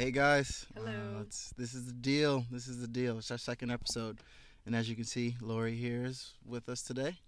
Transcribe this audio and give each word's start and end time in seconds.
Hey 0.00 0.12
guys. 0.12 0.64
Hello. 0.76 0.92
Uh, 0.92 1.24
this 1.56 1.74
is 1.74 1.86
the 1.86 1.92
deal. 1.92 2.44
This 2.52 2.68
is 2.68 2.80
the 2.80 2.86
deal. 2.86 3.18
It's 3.18 3.32
our 3.32 3.36
second 3.36 3.72
episode. 3.72 4.20
And 4.64 4.76
as 4.76 4.88
you 4.88 4.94
can 4.94 5.02
see, 5.02 5.34
Laury 5.40 5.74
here 5.74 6.04
is 6.04 6.34
with 6.46 6.68
us 6.68 6.82
today. 6.82 7.18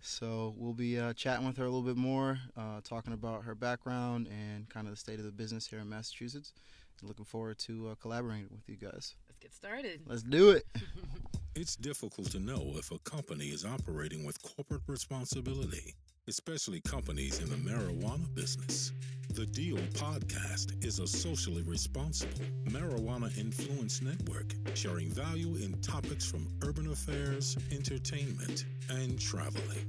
So 0.00 0.52
we'll 0.56 0.72
be 0.72 0.98
uh, 0.98 1.12
chatting 1.12 1.46
with 1.46 1.56
her 1.58 1.62
a 1.62 1.68
little 1.68 1.82
bit 1.82 1.96
more, 1.96 2.36
uh, 2.56 2.80
talking 2.82 3.12
about 3.12 3.44
her 3.44 3.54
background 3.54 4.26
and 4.26 4.68
kind 4.68 4.88
of 4.88 4.94
the 4.94 4.96
state 4.96 5.20
of 5.20 5.24
the 5.24 5.30
business 5.30 5.68
here 5.68 5.78
in 5.78 5.88
Massachusetts. 5.88 6.52
And 6.98 7.08
looking 7.08 7.26
forward 7.26 7.60
to 7.60 7.90
uh, 7.90 7.94
collaborating 8.02 8.48
with 8.50 8.68
you 8.68 8.74
guys. 8.74 9.14
Let's 9.28 9.38
get 9.38 9.54
started. 9.54 10.00
Let's 10.04 10.24
do 10.24 10.50
it. 10.50 10.66
It's 11.56 11.74
difficult 11.74 12.30
to 12.30 12.38
know 12.38 12.74
if 12.76 12.92
a 12.92 12.98
company 13.00 13.46
is 13.46 13.64
operating 13.64 14.24
with 14.24 14.40
corporate 14.40 14.82
responsibility, 14.86 15.94
especially 16.28 16.80
companies 16.80 17.40
in 17.40 17.50
the 17.50 17.56
marijuana 17.56 18.32
business. 18.34 18.92
The 19.34 19.46
Deal 19.46 19.76
podcast 19.94 20.84
is 20.84 20.98
a 20.98 21.06
socially 21.06 21.62
responsible 21.62 22.44
marijuana 22.68 23.36
influence 23.38 24.02
network 24.02 24.54
sharing 24.74 25.08
value 25.08 25.54
in 25.54 25.80
topics 25.80 26.28
from 26.28 26.48
urban 26.64 26.88
affairs, 26.88 27.56
entertainment, 27.70 28.64
and 28.88 29.20
traveling. 29.20 29.86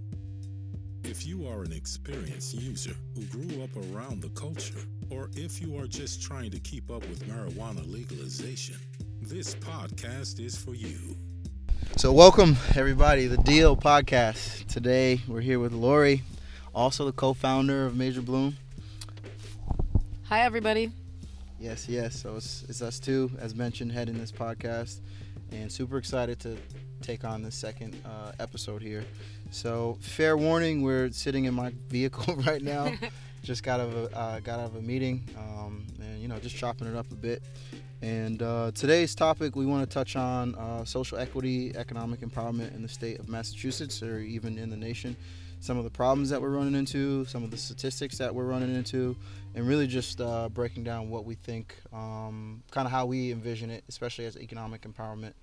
If 1.03 1.25
you 1.25 1.47
are 1.47 1.63
an 1.63 1.73
experienced 1.73 2.53
user 2.53 2.93
who 3.15 3.23
grew 3.25 3.63
up 3.63 3.71
around 3.91 4.21
the 4.21 4.29
culture, 4.29 4.79
or 5.09 5.31
if 5.33 5.59
you 5.59 5.75
are 5.75 5.87
just 5.87 6.21
trying 6.21 6.51
to 6.51 6.59
keep 6.59 6.91
up 6.91 7.01
with 7.09 7.27
marijuana 7.27 7.91
legalization, 7.91 8.75
this 9.21 9.55
podcast 9.55 10.39
is 10.39 10.55
for 10.55 10.75
you. 10.75 11.17
So 11.97 12.13
welcome 12.13 12.57
everybody, 12.75 13.25
the 13.25 13.37
Deal 13.37 13.75
podcast. 13.75 14.67
Today 14.67 15.21
we're 15.27 15.41
here 15.41 15.59
with 15.59 15.73
Laury, 15.73 16.21
also 16.75 17.05
the 17.05 17.11
co-founder 17.11 17.87
of 17.87 17.97
Major 17.97 18.21
Bloom. 18.21 18.57
Hi, 20.31 20.43
everybody. 20.43 20.93
Yes, 21.59 21.89
yes. 21.89 22.15
So 22.17 22.37
it's, 22.37 22.63
it's 22.69 22.81
us 22.81 23.01
two, 23.01 23.29
as 23.37 23.53
mentioned, 23.53 23.91
heading 23.91 24.17
this 24.17 24.31
podcast, 24.31 25.01
and 25.51 25.69
super 25.69 25.97
excited 25.97 26.39
to 26.39 26.55
take 27.01 27.25
on 27.25 27.41
the 27.41 27.51
second 27.51 28.01
uh, 28.05 28.31
episode 28.39 28.81
here. 28.81 29.03
So, 29.49 29.97
fair 29.99 30.37
warning, 30.37 30.83
we're 30.83 31.11
sitting 31.11 31.43
in 31.43 31.53
my 31.53 31.73
vehicle 31.89 32.35
right 32.47 32.61
now. 32.61 32.93
just 33.43 33.61
got 33.63 33.81
out 33.81 33.89
of 33.89 33.97
a, 33.97 34.17
uh, 34.17 34.39
got 34.39 34.61
out 34.61 34.67
of 34.67 34.77
a 34.77 34.81
meeting, 34.81 35.27
um, 35.37 35.85
and 35.99 36.21
you 36.21 36.29
know, 36.29 36.39
just 36.39 36.55
chopping 36.55 36.87
it 36.87 36.95
up 36.95 37.11
a 37.11 37.15
bit. 37.15 37.43
And 38.01 38.41
uh, 38.41 38.71
today's 38.73 39.13
topic, 39.13 39.55
we 39.55 39.67
want 39.67 39.87
to 39.87 39.93
touch 39.93 40.15
on 40.15 40.55
uh, 40.55 40.83
social 40.85 41.19
equity, 41.19 41.75
economic 41.75 42.21
empowerment 42.21 42.73
in 42.73 42.81
the 42.81 42.89
state 42.89 43.19
of 43.19 43.29
Massachusetts, 43.29 44.01
or 44.01 44.17
even 44.19 44.57
in 44.57 44.71
the 44.71 44.77
nation. 44.77 45.15
Some 45.59 45.77
of 45.77 45.83
the 45.83 45.91
problems 45.91 46.31
that 46.31 46.41
we're 46.41 46.49
running 46.49 46.73
into, 46.73 47.25
some 47.25 47.43
of 47.43 47.51
the 47.51 47.57
statistics 47.57 48.17
that 48.17 48.33
we're 48.33 48.45
running 48.45 48.73
into, 48.73 49.15
and 49.53 49.67
really 49.67 49.85
just 49.85 50.19
uh, 50.19 50.49
breaking 50.49 50.83
down 50.83 51.11
what 51.11 51.25
we 51.25 51.35
think, 51.35 51.75
um, 51.93 52.63
kind 52.71 52.87
of 52.87 52.91
how 52.91 53.05
we 53.05 53.31
envision 53.31 53.69
it, 53.69 53.83
especially 53.87 54.25
as 54.25 54.35
economic 54.35 54.81
empowerment, 54.81 55.33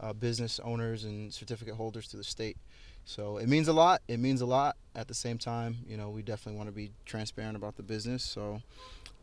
uh, 0.00 0.12
business 0.12 0.58
owners 0.64 1.04
and 1.04 1.32
certificate 1.32 1.76
holders 1.76 2.08
to 2.08 2.16
the 2.16 2.24
state. 2.24 2.56
So 3.04 3.38
it 3.38 3.48
means 3.48 3.68
a 3.68 3.72
lot. 3.72 4.02
It 4.08 4.18
means 4.18 4.40
a 4.40 4.46
lot. 4.46 4.76
At 4.96 5.06
the 5.06 5.14
same 5.14 5.38
time, 5.38 5.78
you 5.86 5.96
know, 5.96 6.10
we 6.10 6.22
definitely 6.22 6.58
want 6.58 6.68
to 6.68 6.74
be 6.74 6.90
transparent 7.06 7.56
about 7.56 7.76
the 7.76 7.84
business. 7.84 8.24
So 8.24 8.62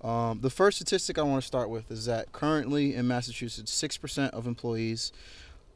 um, 0.02 0.40
the 0.42 0.50
first 0.50 0.78
statistic 0.78 1.18
I 1.18 1.24
want 1.24 1.42
to 1.42 1.48
start 1.48 1.70
with 1.70 1.92
is 1.92 2.06
that 2.06 2.32
currently 2.32 2.94
in 2.94 3.08
Massachusetts, 3.08 3.72
six 3.72 3.98
percent 3.98 4.34
of 4.34 4.48
employees 4.48 5.12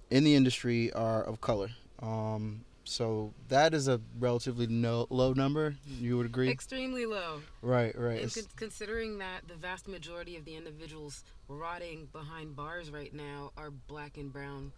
in 0.09 0.23
the 0.23 0.35
industry 0.35 0.91
are 0.93 1.23
of 1.23 1.41
color. 1.41 1.69
Um, 2.01 2.65
so 2.83 3.33
that 3.47 3.73
is 3.73 3.87
a 3.87 4.01
relatively 4.19 4.67
no, 4.67 5.07
low 5.09 5.33
number. 5.33 5.75
You 5.99 6.17
would 6.17 6.25
agree? 6.25 6.49
Extremely 6.49 7.05
low. 7.05 7.41
Right, 7.61 7.97
right. 7.97 8.21
And 8.21 8.33
con- 8.33 8.43
considering 8.55 9.19
that 9.19 9.47
the 9.47 9.55
vast 9.55 9.87
majority 9.87 10.35
of 10.35 10.45
the 10.45 10.55
individuals 10.55 11.23
rotting 11.47 12.09
behind 12.11 12.55
bars 12.55 12.89
right 12.89 13.13
now 13.13 13.51
are 13.55 13.71
black 13.71 14.17
and 14.17 14.31
brown 14.33 14.71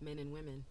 men 0.00 0.18
and 0.18 0.32
women. 0.32 0.64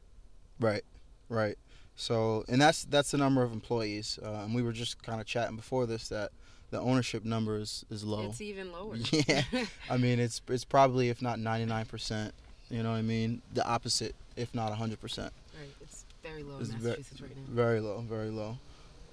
Right, 0.59 0.83
right. 1.29 1.57
So, 1.95 2.43
and 2.47 2.61
that's 2.61 2.85
that's 2.85 3.11
the 3.11 3.17
number 3.17 3.43
of 3.43 3.53
employees. 3.53 4.19
Uh, 4.23 4.41
and 4.43 4.53
we 4.53 4.61
were 4.61 4.73
just 4.73 5.01
kind 5.03 5.19
of 5.19 5.27
chatting 5.27 5.55
before 5.55 5.85
this 5.85 6.09
that 6.09 6.31
the 6.73 6.79
ownership 6.81 7.23
number 7.23 7.57
is, 7.59 7.85
is 7.91 8.03
low. 8.03 8.25
It's 8.29 8.41
even 8.41 8.71
lower. 8.71 8.95
Yeah. 9.11 9.43
I 9.89 9.97
mean, 9.97 10.19
it's 10.19 10.41
it's 10.49 10.65
probably 10.65 11.09
if 11.09 11.21
not 11.21 11.39
ninety 11.39 11.65
nine 11.65 11.85
percent. 11.85 12.33
You 12.69 12.81
know 12.83 12.91
what 12.91 12.97
I 12.97 13.01
mean? 13.03 13.41
The 13.53 13.63
opposite, 13.65 14.15
if 14.35 14.53
not 14.55 14.73
hundred 14.73 14.99
percent. 14.99 15.31
right. 15.57 15.69
It's 15.81 16.03
very 16.23 16.41
low 16.43 16.57
It's 16.59 16.69
in 16.71 16.77
ve- 16.79 16.89
right 16.89 17.37
now. 17.37 17.43
Very 17.49 17.79
low, 17.79 18.03
very 18.09 18.29
low. 18.31 18.57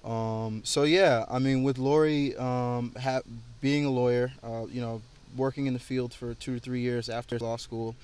Um, 0.03 0.61
so 0.65 0.83
yeah, 0.83 1.25
I 1.29 1.37
mean, 1.37 1.61
with 1.61 1.77
Laury 1.77 2.35
um, 2.37 2.95
ha- 2.99 3.21
being 3.61 3.85
a 3.85 3.91
lawyer, 3.91 4.33
uh, 4.43 4.65
you 4.71 4.81
know, 4.81 5.01
working 5.37 5.67
in 5.67 5.73
the 5.73 5.79
field 5.79 6.13
for 6.15 6.33
two 6.33 6.55
to 6.55 6.59
three 6.59 6.81
years 6.81 7.07
after 7.09 7.37
law 7.37 7.57
school, 7.57 7.95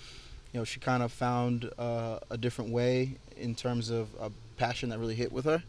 you 0.53 0.59
know, 0.59 0.63
she 0.63 0.79
kind 0.79 1.01
of 1.01 1.12
found 1.12 1.72
uh, 1.79 2.19
a 2.29 2.38
different 2.38 2.69
way 2.72 3.17
in 3.35 3.56
terms 3.56 3.90
of 3.90 4.09
a 4.22 4.29
passion 4.57 4.90
that 4.90 5.00
really 5.00 5.16
hit 5.16 5.31
with 5.31 5.46
her, 5.46 5.63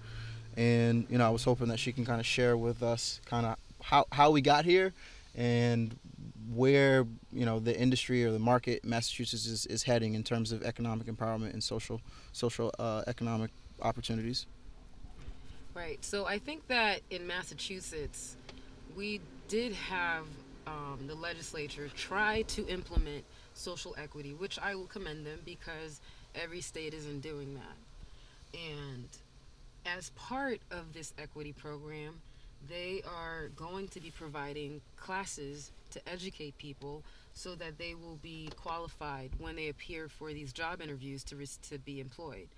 and 0.58 1.06
you 1.08 1.16
know, 1.16 1.26
I 1.26 1.30
was 1.30 1.44
hoping 1.44 1.68
that 1.68 1.78
she 1.78 1.92
can 1.92 2.04
kind 2.04 2.20
of 2.20 2.26
share 2.26 2.56
with 2.58 2.82
us 2.82 3.20
kind 3.24 3.46
of 3.46 3.56
how 3.82 4.06
how 4.12 4.30
we 4.30 4.40
got 4.40 4.64
here, 4.64 4.92
and 5.34 5.96
where 6.52 7.06
you 7.32 7.44
know 7.44 7.60
the 7.60 7.78
industry 7.78 8.24
or 8.24 8.32
the 8.32 8.38
market 8.38 8.84
Massachusetts 8.84 9.46
is, 9.46 9.66
is 9.66 9.82
heading 9.82 10.14
in 10.14 10.22
terms 10.22 10.52
of 10.52 10.62
economic 10.62 11.06
empowerment 11.06 11.52
and 11.52 11.62
social 11.62 12.00
social 12.32 12.72
uh, 12.78 13.02
economic 13.06 13.50
opportunities. 13.82 14.46
Right. 15.74 16.04
So 16.04 16.26
I 16.26 16.38
think 16.38 16.66
that 16.66 17.02
in 17.10 17.26
Massachusetts, 17.26 18.36
we 18.96 19.20
did 19.46 19.72
have 19.74 20.24
um, 20.66 20.98
the 21.06 21.14
legislature 21.14 21.88
try 21.94 22.42
to 22.42 22.66
implement 22.66 23.24
social 23.54 23.94
equity, 23.98 24.34
which 24.34 24.58
I 24.58 24.74
will 24.74 24.86
commend 24.86 25.24
them 25.24 25.38
because 25.44 26.00
every 26.34 26.60
state 26.60 26.94
isn't 26.94 27.20
doing 27.20 27.54
that. 27.54 28.58
And 28.58 29.08
as 29.86 30.10
part 30.10 30.60
of 30.70 30.92
this 30.92 31.12
equity 31.18 31.52
program, 31.52 32.20
they 32.68 33.02
are 33.06 33.48
going 33.56 33.88
to 33.88 34.00
be 34.00 34.10
providing 34.10 34.80
classes 34.96 35.70
to 35.90 36.00
educate 36.08 36.56
people 36.58 37.02
so 37.32 37.54
that 37.54 37.78
they 37.78 37.94
will 37.94 38.18
be 38.22 38.50
qualified 38.56 39.30
when 39.38 39.56
they 39.56 39.68
appear 39.68 40.08
for 40.08 40.32
these 40.32 40.52
job 40.52 40.80
interviews 40.80 41.22
to, 41.24 41.36
to 41.68 41.78
be 41.78 42.00
employed 42.00 42.48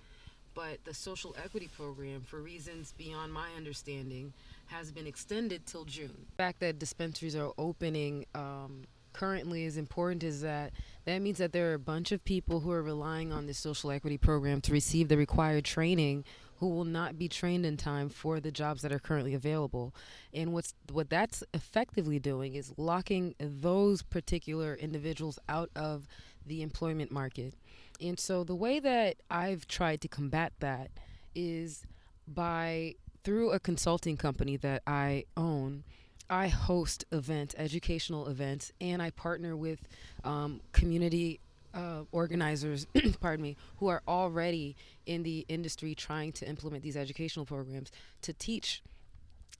but 0.53 0.83
the 0.85 0.93
social 0.93 1.35
equity 1.43 1.69
program, 1.75 2.21
for 2.21 2.39
reasons 2.39 2.93
beyond 2.97 3.33
my 3.33 3.47
understanding, 3.55 4.33
has 4.67 4.91
been 4.91 5.07
extended 5.07 5.65
till 5.65 5.85
June. 5.85 6.25
The 6.31 6.43
fact 6.43 6.59
that 6.59 6.79
dispensaries 6.79 7.35
are 7.35 7.51
opening 7.57 8.25
um, 8.35 8.83
currently 9.13 9.65
is 9.65 9.77
important 9.77 10.23
is 10.23 10.41
that 10.41 10.71
that 11.05 11.21
means 11.21 11.37
that 11.37 11.51
there 11.51 11.71
are 11.71 11.73
a 11.73 11.79
bunch 11.79 12.11
of 12.11 12.23
people 12.23 12.59
who 12.61 12.71
are 12.71 12.81
relying 12.81 13.31
on 13.31 13.47
this 13.47 13.57
social 13.57 13.91
equity 13.91 14.17
program 14.17 14.61
to 14.61 14.71
receive 14.71 15.07
the 15.07 15.17
required 15.17 15.65
training 15.65 16.23
who 16.61 16.69
will 16.69 16.85
not 16.85 17.17
be 17.17 17.27
trained 17.27 17.65
in 17.65 17.75
time 17.75 18.07
for 18.07 18.39
the 18.39 18.51
jobs 18.51 18.83
that 18.83 18.91
are 18.91 18.99
currently 18.99 19.33
available. 19.33 19.95
And 20.31 20.53
what's 20.53 20.75
what 20.91 21.09
that's 21.09 21.43
effectively 21.55 22.19
doing 22.19 22.53
is 22.53 22.71
locking 22.77 23.33
those 23.39 24.03
particular 24.03 24.75
individuals 24.75 25.39
out 25.49 25.71
of 25.75 26.07
the 26.45 26.61
employment 26.61 27.11
market. 27.11 27.55
And 27.99 28.19
so 28.19 28.43
the 28.43 28.53
way 28.53 28.79
that 28.79 29.15
I've 29.29 29.67
tried 29.67 30.01
to 30.01 30.07
combat 30.07 30.53
that 30.59 30.91
is 31.33 31.83
by 32.27 32.93
through 33.23 33.51
a 33.51 33.59
consulting 33.59 34.15
company 34.15 34.55
that 34.57 34.83
I 34.85 35.25
own. 35.35 35.83
I 36.29 36.47
host 36.47 37.05
events, 37.11 37.55
educational 37.57 38.27
events, 38.27 38.71
and 38.79 39.01
I 39.01 39.09
partner 39.09 39.57
with 39.57 39.79
um, 40.23 40.61
community 40.73 41.39
uh, 41.73 42.03
organizers, 42.11 42.87
pardon 43.21 43.43
me, 43.43 43.57
who 43.77 43.87
are 43.87 44.01
already 44.07 44.75
in 45.05 45.23
the 45.23 45.45
industry 45.47 45.95
trying 45.95 46.31
to 46.33 46.47
implement 46.47 46.83
these 46.83 46.97
educational 46.97 47.45
programs 47.45 47.91
to 48.21 48.33
teach 48.33 48.81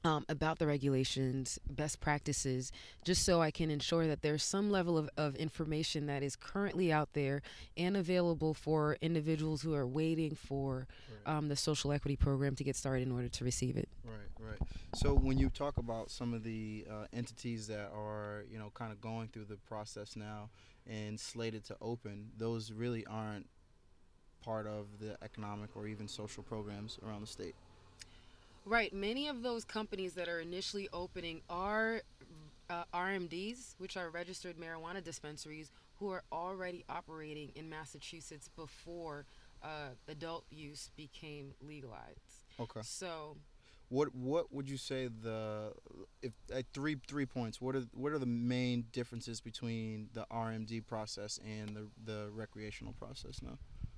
um, 0.03 0.25
about 0.29 0.57
the 0.57 0.65
regulations, 0.65 1.59
best 1.69 2.01
practices, 2.01 2.71
just 3.05 3.23
so 3.23 3.41
I 3.41 3.51
can 3.51 3.69
ensure 3.69 4.07
that 4.07 4.21
there's 4.21 4.43
some 4.43 4.71
level 4.71 4.97
of, 4.97 5.09
of 5.15 5.35
information 5.35 6.07
that 6.07 6.23
is 6.23 6.35
currently 6.35 6.91
out 6.91 7.13
there 7.13 7.41
and 7.77 7.95
available 7.95 8.53
for 8.53 8.97
individuals 9.01 9.61
who 9.61 9.75
are 9.75 9.85
waiting 9.85 10.35
for 10.35 10.87
um, 11.25 11.49
the 11.49 11.55
social 11.55 11.91
equity 11.91 12.15
program 12.15 12.55
to 12.55 12.63
get 12.63 12.75
started 12.75 13.03
in 13.03 13.11
order 13.11 13.27
to 13.27 13.43
receive 13.43 13.77
it. 13.77 13.89
Right, 14.03 14.49
right. 14.49 14.59
So 14.95 15.13
when 15.13 15.37
you 15.37 15.49
talk 15.49 15.77
about 15.77 16.09
some 16.09 16.33
of 16.33 16.43
the 16.43 16.85
uh, 16.89 17.05
entities 17.13 17.67
that 17.67 17.91
are, 17.95 18.45
you 18.51 18.57
know, 18.57 18.71
kind 18.73 18.91
of 18.91 18.99
going 19.01 19.27
through 19.27 19.45
the 19.45 19.57
process 19.57 20.15
now 20.15 20.49
and 20.89 21.19
slated 21.19 21.63
to 21.65 21.77
open, 21.81 22.31
those 22.37 22.71
really 22.71 23.05
aren't 23.05 23.47
part 24.43 24.67
of 24.67 24.87
the 24.99 25.17
economic 25.23 25.75
or 25.75 25.87
even 25.87 26.07
social 26.07 26.43
programs 26.43 26.97
around 27.05 27.21
the 27.21 27.27
state. 27.27 27.55
Right. 28.65 28.93
Many 28.93 29.27
of 29.27 29.41
those 29.41 29.65
companies 29.65 30.13
that 30.13 30.27
are 30.27 30.39
initially 30.39 30.87
opening 30.93 31.41
are 31.49 32.01
uh, 32.69 32.83
RMDs, 32.93 33.75
which 33.79 33.97
are 33.97 34.09
registered 34.09 34.57
marijuana 34.57 35.03
dispensaries, 35.03 35.71
who 35.99 36.09
are 36.09 36.23
already 36.31 36.83
operating 36.89 37.51
in 37.55 37.69
Massachusetts 37.69 38.49
before 38.55 39.25
uh, 39.63 39.89
adult 40.07 40.45
use 40.49 40.89
became 40.95 41.53
legalized. 41.61 42.45
Okay. 42.59 42.81
So, 42.83 43.37
what 43.91 44.15
what 44.15 44.53
would 44.53 44.69
you 44.69 44.77
say 44.77 45.07
the 45.07 45.73
if 46.21 46.31
three 46.73 46.95
three 47.07 47.25
points? 47.25 47.59
What 47.59 47.75
are 47.75 47.83
what 47.93 48.13
are 48.13 48.19
the 48.19 48.25
main 48.25 48.85
differences 48.93 49.41
between 49.41 50.07
the 50.13 50.25
RMD 50.31 50.87
process 50.87 51.39
and 51.45 51.75
the 51.75 51.87
the 52.05 52.29
recreational 52.31 52.93
process 52.93 53.41
now? 53.41 53.57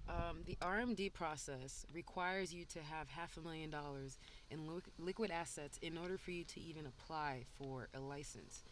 Um, 0.09 0.39
the 0.45 0.57
RMD 0.61 1.13
process 1.13 1.85
requires 1.93 2.51
you 2.53 2.65
to 2.65 2.79
have 2.79 3.07
half 3.07 3.37
a 3.37 3.41
million 3.41 3.69
dollars 3.69 4.17
in 4.49 4.67
li- 4.67 4.81
liquid 4.97 5.31
assets 5.31 5.77
in 5.81 5.97
order 5.97 6.17
for 6.17 6.31
you 6.31 6.43
to 6.43 6.59
even 6.59 6.87
apply 6.87 7.45
for 7.57 7.87
a 7.93 7.99
license. 7.99 8.63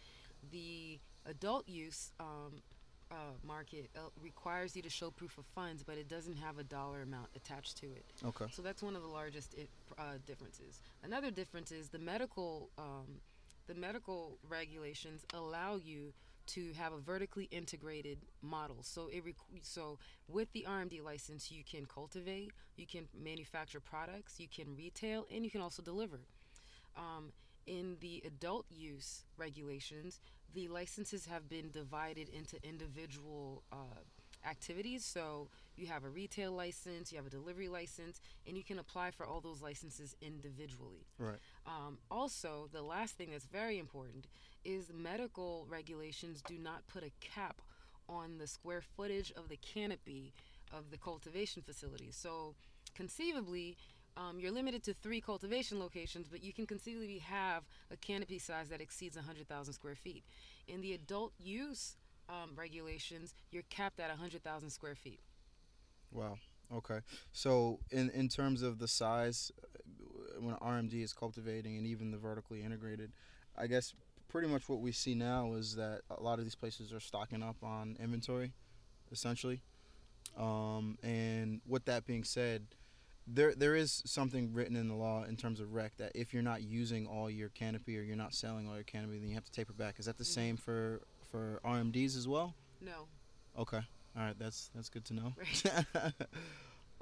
The 0.52 1.00
adult 1.26 1.70
use 1.70 2.12
um, 2.20 2.64
uh, 3.12 3.16
market 3.46 3.90
uh, 3.96 4.10
requires 4.22 4.76
you 4.76 4.82
to 4.82 4.90
show 4.90 5.12
proof 5.12 5.38
of 5.38 5.46
funds, 5.54 5.84
but 5.84 5.98
it 5.98 6.08
doesn't 6.08 6.38
have 6.38 6.58
a 6.58 6.64
dollar 6.64 7.02
amount 7.02 7.28
attached 7.36 7.78
to 7.78 7.88
it. 7.88 8.06
Okay. 8.26 8.46
So 8.52 8.62
that's 8.62 8.82
one 8.82 8.96
of 8.96 9.02
the 9.02 9.08
largest 9.08 9.54
it, 9.56 9.70
uh, 9.98 10.18
differences. 10.26 10.82
Another 11.04 11.32
difference 11.32 11.72
is 11.72 11.90
the 11.90 12.00
medical 12.00 12.70
um, 12.78 13.20
the 13.68 13.76
medical 13.76 14.38
regulations 14.50 15.26
allow 15.34 15.76
you 15.76 16.14
to 16.48 16.74
have 16.74 16.92
a 16.92 17.00
vertically 17.00 17.48
integrated 17.52 18.18
model. 18.42 18.78
So 18.82 19.08
it 19.08 19.24
requ- 19.24 19.62
so 19.62 20.00
with 20.28 20.52
the 20.54 20.66
RMD 20.68 21.04
license, 21.04 21.52
you 21.52 21.64
can 21.64 21.86
cultivate, 21.86 22.52
you 22.76 22.88
can 22.88 23.08
manufacture 23.18 23.80
products, 23.80 24.40
you 24.40 24.48
can 24.54 24.76
retail, 24.76 25.26
and 25.34 25.46
you 25.46 25.52
can 25.52 25.62
also 25.62 25.82
deliver. 25.82 26.20
Um, 26.98 27.32
in 27.68 27.98
the 28.02 28.24
adult 28.26 28.66
use 28.70 29.24
regulations, 29.38 30.20
the 30.54 30.68
licenses 30.68 31.26
have 31.26 31.50
been 31.50 31.72
divided 31.72 32.30
into 32.30 32.58
individual 32.68 33.64
uh, 33.72 33.76
activities. 34.48 35.06
So 35.06 35.50
you 35.76 35.88
have 35.88 36.04
a 36.04 36.10
retail 36.10 36.52
license, 36.52 37.12
you 37.12 37.18
have 37.18 37.28
a 37.28 37.30
delivery 37.30 37.68
license, 37.68 38.22
and 38.48 38.58
you 38.58 38.64
can 38.64 38.80
apply 38.80 39.12
for 39.12 39.26
all 39.26 39.42
those 39.42 39.62
licenses 39.62 40.16
individually. 40.22 41.06
Right. 41.18 41.38
Um, 41.66 41.98
also, 42.10 42.70
the 42.72 42.82
last 42.82 43.18
thing 43.18 43.30
that's 43.32 43.46
very 43.46 43.80
important 43.80 44.28
is 44.64 44.92
medical 44.94 45.66
regulations 45.70 46.42
do 46.48 46.58
not 46.58 46.88
put 46.88 47.04
a 47.04 47.12
cap 47.20 47.62
on 48.10 48.38
the 48.38 48.48
square 48.48 48.82
footage 48.82 49.32
of 49.38 49.50
the 49.50 49.58
canopy 49.58 50.34
of 50.74 50.92
the 50.92 50.98
cultivation 50.98 51.62
facility. 51.62 52.10
So, 52.12 52.56
conceivably, 52.96 53.78
um, 54.18 54.40
you're 54.40 54.52
limited 54.52 54.84
to 54.84 54.94
three 54.94 55.22
cultivation 55.22 55.80
locations, 55.80 56.28
but 56.28 56.44
you 56.44 56.54
can 56.54 56.66
conceivably 56.66 57.20
have 57.20 57.64
a 57.92 57.98
canopy 57.98 58.40
size 58.40 58.70
that 58.70 58.82
exceeds 58.82 59.16
100,000 59.16 59.74
square 59.74 59.96
feet. 59.96 60.24
In 60.68 60.82
the 60.82 60.94
adult 60.94 61.34
use 61.40 61.96
um, 62.30 62.52
regulations, 62.56 63.34
you're 63.52 63.64
capped 63.70 64.00
at 64.00 64.10
100,000 64.10 64.70
square 64.70 64.96
feet. 64.96 65.20
Wow. 66.12 66.38
Okay. 66.74 67.00
So 67.34 67.80
in 67.90 68.10
in 68.12 68.30
terms 68.30 68.62
of 68.62 68.80
the 68.80 68.88
size, 68.88 69.52
uh, 69.62 70.42
when 70.42 70.56
RMD 70.56 71.04
is 71.04 71.14
cultivating 71.14 71.78
and 71.78 71.86
even 71.86 72.12
the 72.12 72.18
vertically 72.18 72.62
integrated, 72.62 73.12
I 73.58 73.68
guess 73.68 73.94
pretty 74.30 74.48
much 74.48 74.70
what 74.70 74.80
we 74.80 74.92
see 74.92 75.14
now 75.14 75.54
is 75.54 75.76
that 75.76 76.02
a 76.10 76.22
lot 76.22 76.40
of 76.40 76.46
these 76.46 76.56
places 76.56 76.94
are 76.94 77.00
stocking 77.02 77.44
up 77.44 77.58
on 77.62 77.98
inventory, 78.00 78.54
essentially. 79.12 79.62
Um, 80.38 80.98
and 81.04 81.60
with 81.68 81.84
that 81.86 82.06
being 82.06 82.24
said, 82.24 82.68
there 83.28 83.54
there 83.56 83.76
is 83.76 84.02
something 84.06 84.54
written 84.54 84.76
in 84.76 84.88
the 84.88 84.96
law 84.96 85.24
in 85.24 85.36
terms 85.36 85.60
of 85.60 85.74
rec 85.74 85.96
that 85.98 86.12
if 86.16 86.34
you're 86.34 86.44
not 86.44 86.64
using 86.64 87.08
all 87.08 87.30
your 87.30 87.50
canopy 87.50 87.98
or 87.98 88.02
you're 88.02 88.16
not 88.16 88.34
selling 88.34 88.68
all 88.68 88.76
your 88.76 88.84
canopy, 88.84 89.20
then 89.20 89.30
you 89.30 89.36
have 89.36 89.46
to 89.46 89.52
taper 89.52 89.74
back. 89.74 90.00
Is 90.00 90.06
that 90.06 90.18
the 90.18 90.26
same 90.26 90.58
for 90.58 91.02
for 91.32 91.60
RMDs 91.64 92.18
as 92.18 92.28
well? 92.28 92.54
No. 92.82 93.08
Okay. 93.58 93.82
All 94.18 94.24
right. 94.24 94.36
That's 94.38 94.70
that's 94.76 94.90
good 94.90 95.06
to 95.06 95.14
know. 95.14 95.34
Right. 95.38 96.14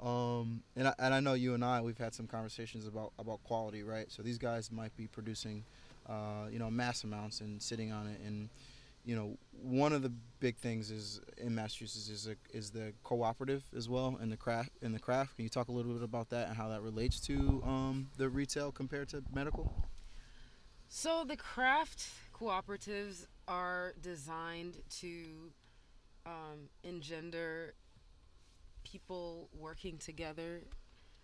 um, 0.00 0.62
and 0.76 0.88
I, 0.88 0.94
and 0.98 1.14
I 1.14 1.20
know 1.20 1.34
you 1.34 1.54
and 1.54 1.64
I 1.64 1.80
we've 1.80 1.98
had 1.98 2.14
some 2.14 2.26
conversations 2.26 2.86
about 2.86 3.12
about 3.18 3.42
quality, 3.44 3.82
right? 3.82 4.10
So 4.10 4.22
these 4.22 4.38
guys 4.38 4.70
might 4.70 4.96
be 4.96 5.06
producing, 5.06 5.64
uh, 6.08 6.48
you 6.50 6.58
know, 6.58 6.70
mass 6.70 7.04
amounts 7.04 7.40
and 7.40 7.60
sitting 7.60 7.92
on 7.92 8.06
it, 8.06 8.20
and 8.24 8.48
you 9.04 9.16
know, 9.16 9.36
one 9.62 9.92
of 9.92 10.02
the 10.02 10.12
big 10.40 10.56
things 10.56 10.90
is 10.90 11.20
in 11.36 11.54
Massachusetts 11.54 12.08
is 12.08 12.26
a, 12.26 12.36
is 12.56 12.70
the 12.70 12.92
cooperative 13.02 13.62
as 13.76 13.88
well, 13.88 14.18
and 14.20 14.30
the 14.30 14.36
craft 14.36 14.70
and 14.82 14.94
the 14.94 14.98
craft. 14.98 15.36
Can 15.36 15.44
you 15.44 15.48
talk 15.48 15.68
a 15.68 15.72
little 15.72 15.92
bit 15.92 16.02
about 16.02 16.30
that 16.30 16.48
and 16.48 16.56
how 16.56 16.68
that 16.68 16.82
relates 16.82 17.20
to 17.20 17.62
um, 17.64 18.10
the 18.16 18.28
retail 18.28 18.72
compared 18.72 19.08
to 19.10 19.22
medical? 19.32 19.88
So 20.88 21.24
the 21.26 21.36
craft 21.36 22.08
cooperatives 22.34 23.26
are 23.46 23.94
designed 24.02 24.78
to 25.00 25.52
um, 26.26 26.68
engender 26.82 27.74
people 28.84 29.48
working 29.56 29.98
together 29.98 30.62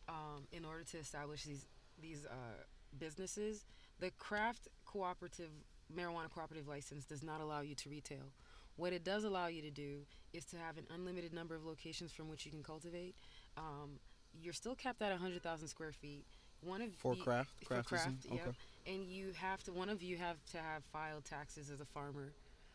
um, 0.08 0.46
in 0.52 0.64
order 0.64 0.84
to 0.84 0.98
establish 0.98 1.44
these 1.44 1.66
these 2.00 2.26
uh, 2.26 2.62
businesses. 2.98 3.64
The 3.98 4.10
craft 4.12 4.68
cooperative 4.84 5.50
marijuana 5.94 6.30
cooperative 6.30 6.68
license 6.68 7.04
does 7.04 7.22
not 7.22 7.40
allow 7.40 7.60
you 7.60 7.74
to 7.76 7.88
retail. 7.90 8.32
What 8.76 8.92
it 8.92 9.04
does 9.04 9.24
allow 9.24 9.46
you 9.46 9.62
to 9.62 9.70
do 9.70 10.00
is 10.34 10.44
to 10.46 10.56
have 10.58 10.76
an 10.76 10.86
unlimited 10.94 11.32
number 11.32 11.54
of 11.54 11.64
locations 11.64 12.12
from 12.12 12.28
which 12.28 12.44
you 12.44 12.50
can 12.52 12.62
cultivate. 12.62 13.14
Um, 13.56 13.98
you're 14.38 14.52
still 14.52 14.74
capped 14.74 15.00
at 15.00 15.10
100,000 15.12 15.68
square 15.68 15.92
feet. 15.92 16.26
One 16.60 16.82
of 16.82 16.92
For 16.94 17.14
the- 17.14 17.22
craft? 17.22 17.64
for 17.64 17.74
Craftism? 17.76 17.86
craft, 17.88 18.26
yeah. 18.26 18.32
Okay. 18.34 18.50
And 18.86 19.04
you 19.04 19.32
have 19.32 19.62
to. 19.64 19.72
One 19.72 19.88
of 19.88 20.02
you 20.02 20.16
have 20.18 20.44
to 20.52 20.58
have 20.58 20.84
filed 20.92 21.24
taxes 21.24 21.70
as 21.70 21.80
a 21.80 21.86
farmer. 21.86 22.32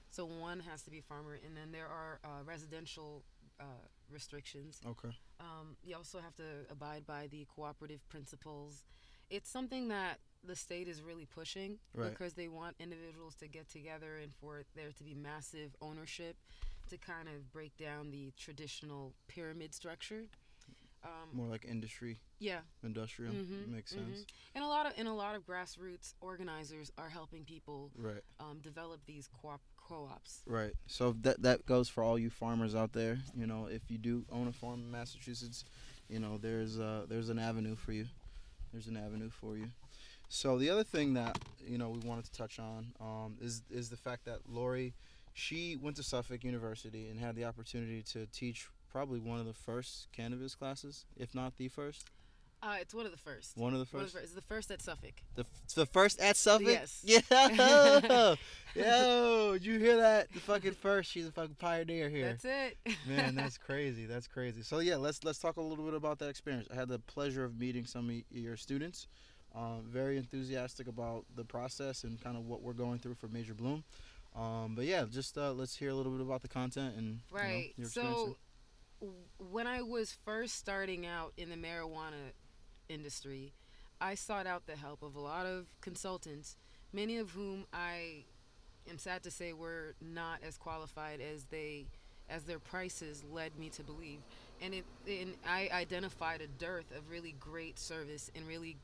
So 0.09 0.25
one 0.25 0.59
has 0.61 0.81
to 0.83 0.91
be 0.91 0.99
a 0.99 1.01
farmer, 1.03 1.35
and 1.45 1.55
then 1.55 1.71
there 1.71 1.87
are 1.87 2.19
uh, 2.23 2.43
residential 2.43 3.23
uh, 3.59 3.63
restrictions. 4.11 4.81
Okay. 4.85 5.09
Um, 5.39 5.77
you 5.83 5.95
also 5.95 6.19
have 6.19 6.35
to 6.35 6.43
abide 6.69 7.05
by 7.05 7.27
the 7.27 7.45
cooperative 7.55 8.07
principles. 8.09 8.83
It's 9.29 9.49
something 9.49 9.87
that 9.87 10.19
the 10.43 10.55
state 10.55 10.87
is 10.87 11.01
really 11.01 11.25
pushing 11.25 11.77
Right. 11.93 12.09
because 12.09 12.33
they 12.33 12.47
want 12.47 12.75
individuals 12.79 13.35
to 13.35 13.47
get 13.47 13.69
together 13.69 14.17
and 14.17 14.33
for 14.35 14.63
there 14.75 14.91
to 14.91 15.03
be 15.03 15.13
massive 15.13 15.75
ownership 15.81 16.35
to 16.89 16.97
kind 16.97 17.29
of 17.29 17.51
break 17.51 17.75
down 17.77 18.09
the 18.11 18.31
traditional 18.37 19.13
pyramid 19.27 19.73
structure. 19.73 20.25
Um, 21.03 21.29
More 21.33 21.47
like 21.47 21.65
industry, 21.65 22.19
yeah, 22.37 22.61
industrial. 22.83 23.33
Mhm, 23.33 23.69
Makes 23.69 23.91
sense. 23.91 24.19
mhm. 24.19 24.25
and 24.53 24.63
a 24.63 24.67
lot 24.67 24.85
of 24.85 24.93
and 24.97 25.07
a 25.07 25.13
lot 25.13 25.35
of 25.35 25.43
grassroots 25.47 26.13
organizers 26.21 26.91
are 26.97 27.09
helping 27.09 27.43
people 27.43 27.91
Right. 27.95 28.23
um, 28.39 28.59
develop 28.59 29.03
these 29.07 29.27
co-op 29.27 29.61
co-ops. 29.77 30.43
Right. 30.45 30.73
So 30.85 31.13
that 31.21 31.41
that 31.41 31.65
goes 31.65 31.89
for 31.89 32.03
all 32.03 32.19
you 32.19 32.29
farmers 32.29 32.75
out 32.75 32.93
there. 32.93 33.17
You 33.35 33.47
know, 33.47 33.65
if 33.65 33.89
you 33.89 33.97
do 33.97 34.25
own 34.29 34.47
a 34.47 34.51
farm 34.53 34.81
in 34.81 34.91
Massachusetts, 34.91 35.65
you 36.07 36.19
know 36.19 36.37
there's 36.37 36.77
uh, 36.79 37.05
there's 37.09 37.29
an 37.29 37.39
avenue 37.39 37.75
for 37.75 37.93
you. 37.93 38.07
There's 38.71 38.85
an 38.87 38.95
avenue 38.97 39.29
for 39.31 39.57
you. 39.57 39.71
So 40.33 40.57
the 40.57 40.69
other 40.69 40.85
thing 40.85 41.13
that 41.15 41.37
you 41.67 41.77
know 41.77 41.89
we 41.89 41.99
wanted 41.99 42.23
to 42.23 42.31
touch 42.31 42.57
on 42.57 42.93
um, 43.01 43.35
is 43.41 43.63
is 43.69 43.89
the 43.89 43.97
fact 43.97 44.23
that 44.25 44.39
Laury, 44.49 44.93
she 45.33 45.75
went 45.75 45.97
to 45.97 46.03
Suffolk 46.03 46.45
University 46.45 47.09
and 47.09 47.19
had 47.19 47.35
the 47.35 47.43
opportunity 47.43 48.01
to 48.13 48.25
teach 48.27 48.67
probably 48.89 49.19
one 49.19 49.41
of 49.41 49.45
the 49.45 49.53
first 49.53 50.07
cannabis 50.13 50.55
classes, 50.55 51.05
if 51.17 51.35
not 51.35 51.57
the 51.57 51.67
first. 51.67 52.05
Uh, 52.63 52.75
it's 52.79 52.93
one 52.93 53.05
of 53.07 53.11
the 53.11 53.17
first. 53.17 53.57
One 53.57 53.73
of 53.73 53.79
the 53.79 53.87
One 53.97 54.03
of 54.05 54.11
first. 54.11 54.13
the 54.13 54.19
first. 54.19 54.23
It's 54.23 54.35
the 54.35 54.41
first 54.41 54.71
at 54.71 54.81
Suffolk. 54.83 55.13
The, 55.35 55.41
f- 55.41 55.73
the 55.75 55.85
first 55.87 56.19
at 56.21 56.37
Suffolk? 56.37 56.67
Yes. 56.67 57.01
Yeah. 57.03 58.35
Yo, 58.75 59.53
did 59.53 59.65
you 59.65 59.79
hear 59.79 59.97
that? 59.97 60.31
The 60.31 60.39
fucking 60.41 60.73
first. 60.73 61.11
She's 61.11 61.27
a 61.27 61.31
fucking 61.31 61.55
pioneer 61.55 62.07
here. 62.07 62.37
That's 62.41 62.45
it. 62.45 62.95
Man, 63.07 63.33
that's 63.33 63.57
crazy. 63.67 64.05
That's 64.05 64.27
crazy. 64.27 64.61
So 64.61 64.77
yeah, 64.79 64.95
let's 64.97 65.23
let's 65.23 65.39
talk 65.39 65.57
a 65.57 65.61
little 65.61 65.83
bit 65.83 65.95
about 65.95 66.19
that 66.19 66.29
experience. 66.29 66.67
I 66.71 66.75
had 66.75 66.87
the 66.87 66.99
pleasure 66.99 67.43
of 67.43 67.59
meeting 67.59 67.85
some 67.85 68.09
of 68.09 68.15
your 68.31 68.55
students. 68.55 69.07
Um, 69.53 69.83
very 69.85 70.17
enthusiastic 70.17 70.87
about 70.87 71.25
the 71.35 71.43
process 71.43 72.05
and 72.05 72.21
kind 72.21 72.37
of 72.37 72.47
what 72.47 72.61
we're 72.61 72.71
going 72.73 72.99
through 72.99 73.15
for 73.15 73.27
Major 73.27 73.53
Bloom. 73.53 73.83
Um, 74.35 74.75
but 74.75 74.85
yeah, 74.85 75.03
just 75.11 75.37
uh, 75.37 75.51
let's 75.51 75.75
hear 75.75 75.89
a 75.89 75.93
little 75.93 76.11
bit 76.11 76.21
about 76.21 76.41
the 76.41 76.47
content 76.47 76.95
and 76.97 77.19
you 77.31 77.37
know, 77.37 77.43
right. 77.43 77.73
your 77.75 77.89
so, 77.89 78.37
when 79.51 79.67
I 79.67 79.81
was 79.81 80.15
first 80.23 80.55
starting 80.55 81.05
out 81.05 81.33
in 81.35 81.49
the 81.49 81.57
marijuana 81.57 82.31
industry, 82.87 83.53
I 83.99 84.15
sought 84.15 84.47
out 84.47 84.67
the 84.67 84.75
help 84.75 85.03
of 85.03 85.15
a 85.15 85.19
lot 85.19 85.45
of 85.45 85.67
consultants, 85.81 86.55
many 86.93 87.17
of 87.17 87.31
whom 87.31 87.65
I 87.73 88.25
am 88.89 88.97
sad 88.97 89.23
to 89.23 89.31
say 89.31 89.53
were 89.53 89.95
not 90.01 90.39
as 90.47 90.57
qualified 90.57 91.19
as 91.21 91.45
they 91.45 91.87
as 92.29 92.43
their 92.43 92.59
prices 92.59 93.23
led 93.29 93.57
me 93.59 93.69
to 93.69 93.83
believe. 93.83 94.19
And 94.61 94.73
it 94.73 94.85
and 95.07 95.33
I 95.47 95.69
identified 95.73 96.41
a 96.41 96.47
dearth 96.47 96.91
of 96.95 97.09
really 97.09 97.35
great 97.39 97.77
service 97.77 98.31
and 98.35 98.47
really 98.47 98.77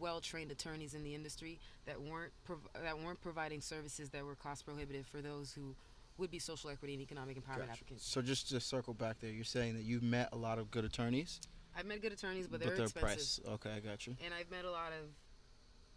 well 0.00 0.20
trained 0.20 0.50
attorneys 0.50 0.94
in 0.94 1.02
the 1.04 1.14
industry 1.14 1.58
that 1.86 2.00
weren't 2.00 2.32
prov- 2.44 2.68
that 2.82 2.98
weren't 2.98 3.20
providing 3.20 3.60
services 3.60 4.10
that 4.10 4.24
were 4.24 4.34
cost 4.34 4.64
prohibitive 4.64 5.06
for 5.06 5.20
those 5.20 5.52
who 5.52 5.74
would 6.18 6.30
be 6.30 6.38
social 6.38 6.70
equity 6.70 6.92
and 6.94 7.02
economic 7.02 7.36
empowerment 7.36 7.58
Gotcha. 7.66 7.72
applicants. 7.72 8.06
So 8.06 8.22
just 8.22 8.48
to 8.50 8.60
circle 8.60 8.94
back 8.94 9.18
there, 9.20 9.30
you're 9.30 9.44
saying 9.44 9.74
that 9.74 9.82
you've 9.82 10.02
met 10.04 10.28
a 10.32 10.36
lot 10.36 10.58
of 10.58 10.70
good 10.70 10.84
attorneys, 10.84 11.40
I've 11.76 11.86
met 11.86 12.00
good 12.02 12.12
attorneys, 12.12 12.46
but 12.46 12.60
they're 12.60 12.74
their 12.76 12.84
expensive. 12.84 13.44
price. 13.44 13.54
Okay, 13.54 13.70
I 13.72 13.80
got 13.80 14.06
you. 14.06 14.16
And 14.24 14.32
I've 14.32 14.48
met 14.50 14.64
a 14.64 14.70
lot 14.70 14.92
of 14.92 15.08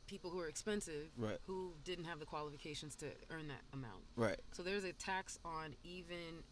people 0.08 0.32
who 0.32 0.40
are 0.40 0.48
expensive 0.48 1.10
Right. 1.18 1.38
who 1.46 1.74
didn't 1.84 2.06
have 2.06 2.20
the 2.20 2.26
qualifications 2.26 2.96
to 2.96 3.12
earn 3.30 3.48
that 3.50 3.62
amount. 3.74 4.04
Right. 4.16 4.40
So 4.54 4.64
there's 4.64 4.86
a 4.86 4.94
tax 4.94 5.38
on 5.46 5.76
even 5.84 6.44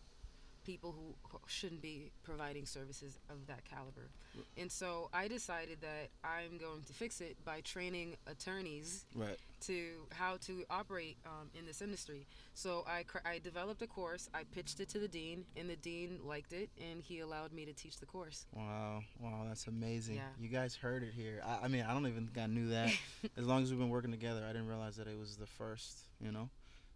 people 0.66 0.92
who 0.94 1.38
shouldn't 1.48 1.82
be 1.82 2.12
providing 2.24 2.66
services 2.66 3.20
of 3.30 3.46
that 3.48 3.64
caliber. 3.66 4.10
And 4.58 4.70
so 4.72 5.10
I 5.14 5.28
decided 5.28 5.78
that 5.82 6.10
I'm 6.24 6.58
going 6.58 6.82
to 6.88 6.94
fix 6.94 7.22
it 7.22 7.38
by 7.46 7.62
training 7.62 8.18
attorneys 8.28 9.06
Right. 9.16 9.38
to 9.62 10.08
how 10.12 10.38
to 10.48 10.66
operate 10.70 11.18
um, 11.26 11.50
in 11.58 11.66
this 11.66 11.82
industry. 11.82 12.26
So 12.54 12.84
I, 12.88 13.04
cr- 13.04 13.20
I 13.26 13.40
developed 13.40 13.82
a 13.82 13.88
course, 13.88 14.30
I 14.34 14.44
pitched 14.44 14.80
it 14.80 14.90
to 14.90 15.00
the 15.00 15.08
dean, 15.08 15.46
and 15.56 15.70
the 15.70 15.76
dean 15.78 16.20
liked 16.26 16.52
it, 16.52 16.70
and 16.82 17.02
he 17.02 17.20
allowed 17.20 17.54
me 17.54 17.64
to 17.66 17.74
teach 17.74 17.98
the 18.00 18.06
course. 18.06 18.46
Wow, 18.54 19.02
wow, 19.22 19.46
that's 19.48 19.68
amazing. 19.68 20.16
Yeah. 20.16 20.22
You 20.40 20.50
guys 20.50 20.76
heard 20.76 21.04
it 21.04 21.14
here. 21.16 21.42
I, 21.46 21.66
I 21.66 21.68
mean, 21.68 21.86
I 21.88 21.94
don't 21.94 22.08
even 22.08 22.28
think 22.28 22.38
I 22.44 22.48
knew 22.48 22.70
that. 22.70 22.92
as 23.38 23.46
long 23.46 23.64
as 23.64 23.70
we've 23.70 23.80
been 23.80 23.90
working 23.90 24.12
together, 24.12 24.44
I 24.44 24.52
didn't 24.52 24.68
realize 24.68 24.96
that 24.98 25.08
it 25.08 25.18
was 25.18 25.38
the 25.38 25.46
first. 25.48 25.98
You 26.20 26.32
know, 26.32 26.50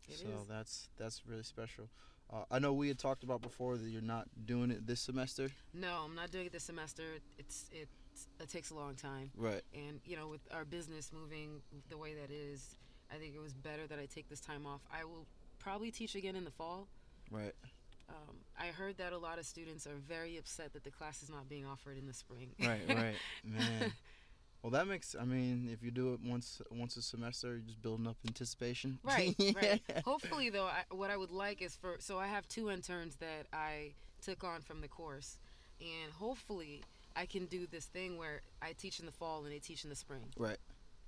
It 0.09 0.15
so 0.17 0.27
is. 0.41 0.47
that's 0.49 0.87
that's 0.97 1.21
really 1.27 1.43
special. 1.43 1.89
Uh, 2.31 2.43
I 2.51 2.59
know 2.59 2.73
we 2.73 2.87
had 2.87 2.99
talked 2.99 3.23
about 3.23 3.41
before 3.41 3.75
that 3.77 3.89
you're 3.89 4.01
not 4.01 4.27
doing 4.45 4.69
it 4.71 4.85
this 4.85 5.01
semester. 5.01 5.49
No, 5.73 6.03
I'm 6.05 6.15
not 6.15 6.31
doing 6.31 6.45
it 6.45 6.51
this 6.51 6.63
semester. 6.63 7.03
It's 7.37 7.65
it 7.71 7.87
it 8.39 8.49
takes 8.49 8.69
a 8.71 8.75
long 8.75 8.95
time, 8.95 9.31
Right. 9.35 9.61
and 9.73 9.99
you 10.05 10.15
know, 10.15 10.27
with 10.27 10.41
our 10.51 10.65
business 10.65 11.11
moving 11.13 11.61
the 11.89 11.97
way 11.97 12.13
that 12.15 12.29
is, 12.31 12.75
I 13.11 13.15
think 13.15 13.33
it 13.33 13.39
was 13.41 13.53
better 13.53 13.87
that 13.87 13.97
I 13.97 14.05
take 14.05 14.29
this 14.29 14.39
time 14.41 14.65
off. 14.67 14.81
I 14.93 15.05
will 15.05 15.25
probably 15.57 15.89
teach 15.91 16.15
again 16.15 16.35
in 16.35 16.43
the 16.43 16.51
fall. 16.51 16.87
Right. 17.31 17.53
Um, 18.09 18.35
I 18.59 18.67
heard 18.67 18.97
that 18.97 19.13
a 19.13 19.17
lot 19.17 19.37
of 19.39 19.45
students 19.45 19.85
are 19.87 19.95
very 20.07 20.37
upset 20.37 20.73
that 20.73 20.83
the 20.83 20.89
class 20.91 21.21
is 21.23 21.29
not 21.29 21.47
being 21.47 21.65
offered 21.65 21.97
in 21.97 22.05
the 22.07 22.13
spring. 22.13 22.49
Right. 22.59 22.81
Right. 22.89 23.15
Man. 23.43 23.93
Well, 24.61 24.71
that 24.71 24.87
makes. 24.87 25.15
I 25.19 25.23
mean, 25.23 25.69
if 25.71 25.83
you 25.83 25.91
do 25.91 26.13
it 26.13 26.19
once 26.23 26.61
once 26.69 26.97
a 26.97 27.01
semester, 27.01 27.49
you're 27.49 27.59
just 27.59 27.81
building 27.81 28.07
up 28.07 28.17
anticipation. 28.27 28.99
Right, 29.03 29.35
right. 29.55 29.81
Hopefully, 30.03 30.49
though, 30.49 30.65
I, 30.65 30.83
what 30.93 31.11
I 31.11 31.17
would 31.17 31.31
like 31.31 31.61
is 31.61 31.75
for 31.75 31.95
so 31.99 32.17
I 32.19 32.27
have 32.27 32.47
two 32.47 32.69
interns 32.69 33.15
that 33.17 33.47
I 33.53 33.93
took 34.21 34.43
on 34.43 34.61
from 34.61 34.81
the 34.81 34.89
course, 34.89 35.39
and 35.79 36.11
hopefully 36.11 36.83
I 37.15 37.25
can 37.25 37.45
do 37.45 37.67
this 37.67 37.85
thing 37.85 38.17
where 38.17 38.41
I 38.61 38.73
teach 38.73 38.99
in 38.99 39.05
the 39.05 39.11
fall 39.13 39.43
and 39.43 39.51
they 39.51 39.59
teach 39.59 39.83
in 39.83 39.89
the 39.89 39.95
spring 39.95 40.23
Right. 40.37 40.57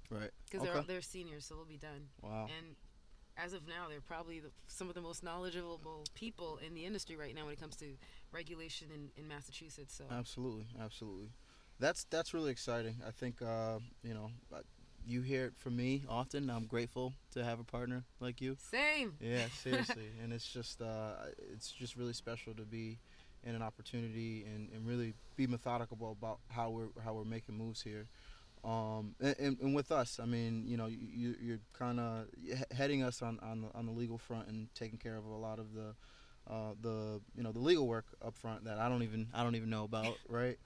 Right. 0.10 0.32
because 0.46 0.62
Okay. 0.62 0.72
they're 0.74 0.84
they're 0.84 1.02
seniors, 1.02 1.46
so 1.46 1.56
they'll 1.56 1.66
be 1.66 1.78
done. 1.78 2.08
Wow. 2.22 2.48
And 2.58 2.76
as 3.38 3.54
of 3.54 3.68
now, 3.68 3.88
they're 3.90 4.02
probably 4.02 4.40
the, 4.40 4.52
some 4.68 4.88
of 4.90 4.96
the 4.96 5.02
most 5.02 5.24
knowledgeable 5.24 6.04
people 6.16 6.60
in 6.66 6.74
the 6.74 6.86
industry 6.86 7.16
right 7.16 7.34
now 7.34 7.46
when 7.46 7.54
it 7.54 7.60
comes 7.60 7.76
to 7.78 7.86
regulation 8.32 8.90
in, 8.94 9.10
in 9.22 9.28
Massachusetts. 9.28 9.94
So 9.98 10.06
Absolutely, 10.12 10.66
absolutely. 10.82 11.30
That's 11.82 12.06
that's 12.12 12.34
really 12.36 12.52
exciting. 12.52 12.96
I 13.06 13.10
think 13.10 13.42
uh, 13.42 13.80
you 14.04 14.14
know 14.14 14.30
uh, 14.54 14.60
you 15.06 15.24
hear 15.24 15.46
it 15.46 15.54
from 15.58 15.76
me 15.76 16.04
often. 16.08 16.48
I'm 16.50 16.68
grateful 16.68 17.14
to 17.32 17.44
have 17.44 17.60
a 17.60 17.64
partner 17.64 18.04
like 18.20 18.40
you. 18.40 18.56
same. 18.60 19.16
Yeah, 19.20 19.48
seriously, 19.64 20.10
and 20.24 20.32
it's 20.32 20.48
just 20.48 20.80
uh, 20.80 21.14
it's 21.52 21.72
just 21.72 21.96
really 21.96 22.14
special 22.14 22.54
to 22.54 22.62
be 22.62 23.00
in 23.44 23.56
an 23.56 23.64
opportunity 23.64 24.46
and, 24.46 24.70
and 24.72 24.88
really 24.88 25.16
be 25.36 25.48
methodical 25.48 26.16
about 26.22 26.38
how 26.50 26.70
we're 26.70 26.90
how 27.04 27.14
we're 27.14 27.24
making 27.24 27.58
moves 27.58 27.82
here. 27.82 28.08
Um, 28.64 29.16
and, 29.20 29.36
and, 29.40 29.60
and 29.60 29.76
with 29.76 29.92
us, 29.92 30.20
I 30.22 30.26
mean, 30.26 30.66
you 30.68 30.78
know, 30.78 30.86
you, 30.86 31.34
you're 31.42 31.62
kind 31.74 32.00
of 32.00 32.28
heading 32.70 33.02
us 33.02 33.24
on, 33.24 33.40
on 33.42 33.62
the 33.62 33.70
on 33.74 33.88
the 33.88 33.92
legal 33.92 34.20
front 34.20 34.50
and 34.50 34.68
taking 34.76 35.00
care 35.00 35.18
of 35.18 35.26
a 35.26 35.30
lot 35.30 35.58
of 35.58 35.74
the 35.74 35.96
uh, 36.50 36.74
the 36.82 37.22
you 37.36 37.44
know 37.44 37.52
the 37.52 37.60
legal 37.60 37.88
work 37.88 38.06
up 38.24 38.38
front 38.38 38.66
that 38.66 38.78
I 38.78 38.90
don't 38.90 39.04
even 39.04 39.28
I 39.34 39.44
don't 39.44 39.56
even 39.56 39.70
know 39.70 39.84
about, 39.84 40.18
right? 40.30 40.58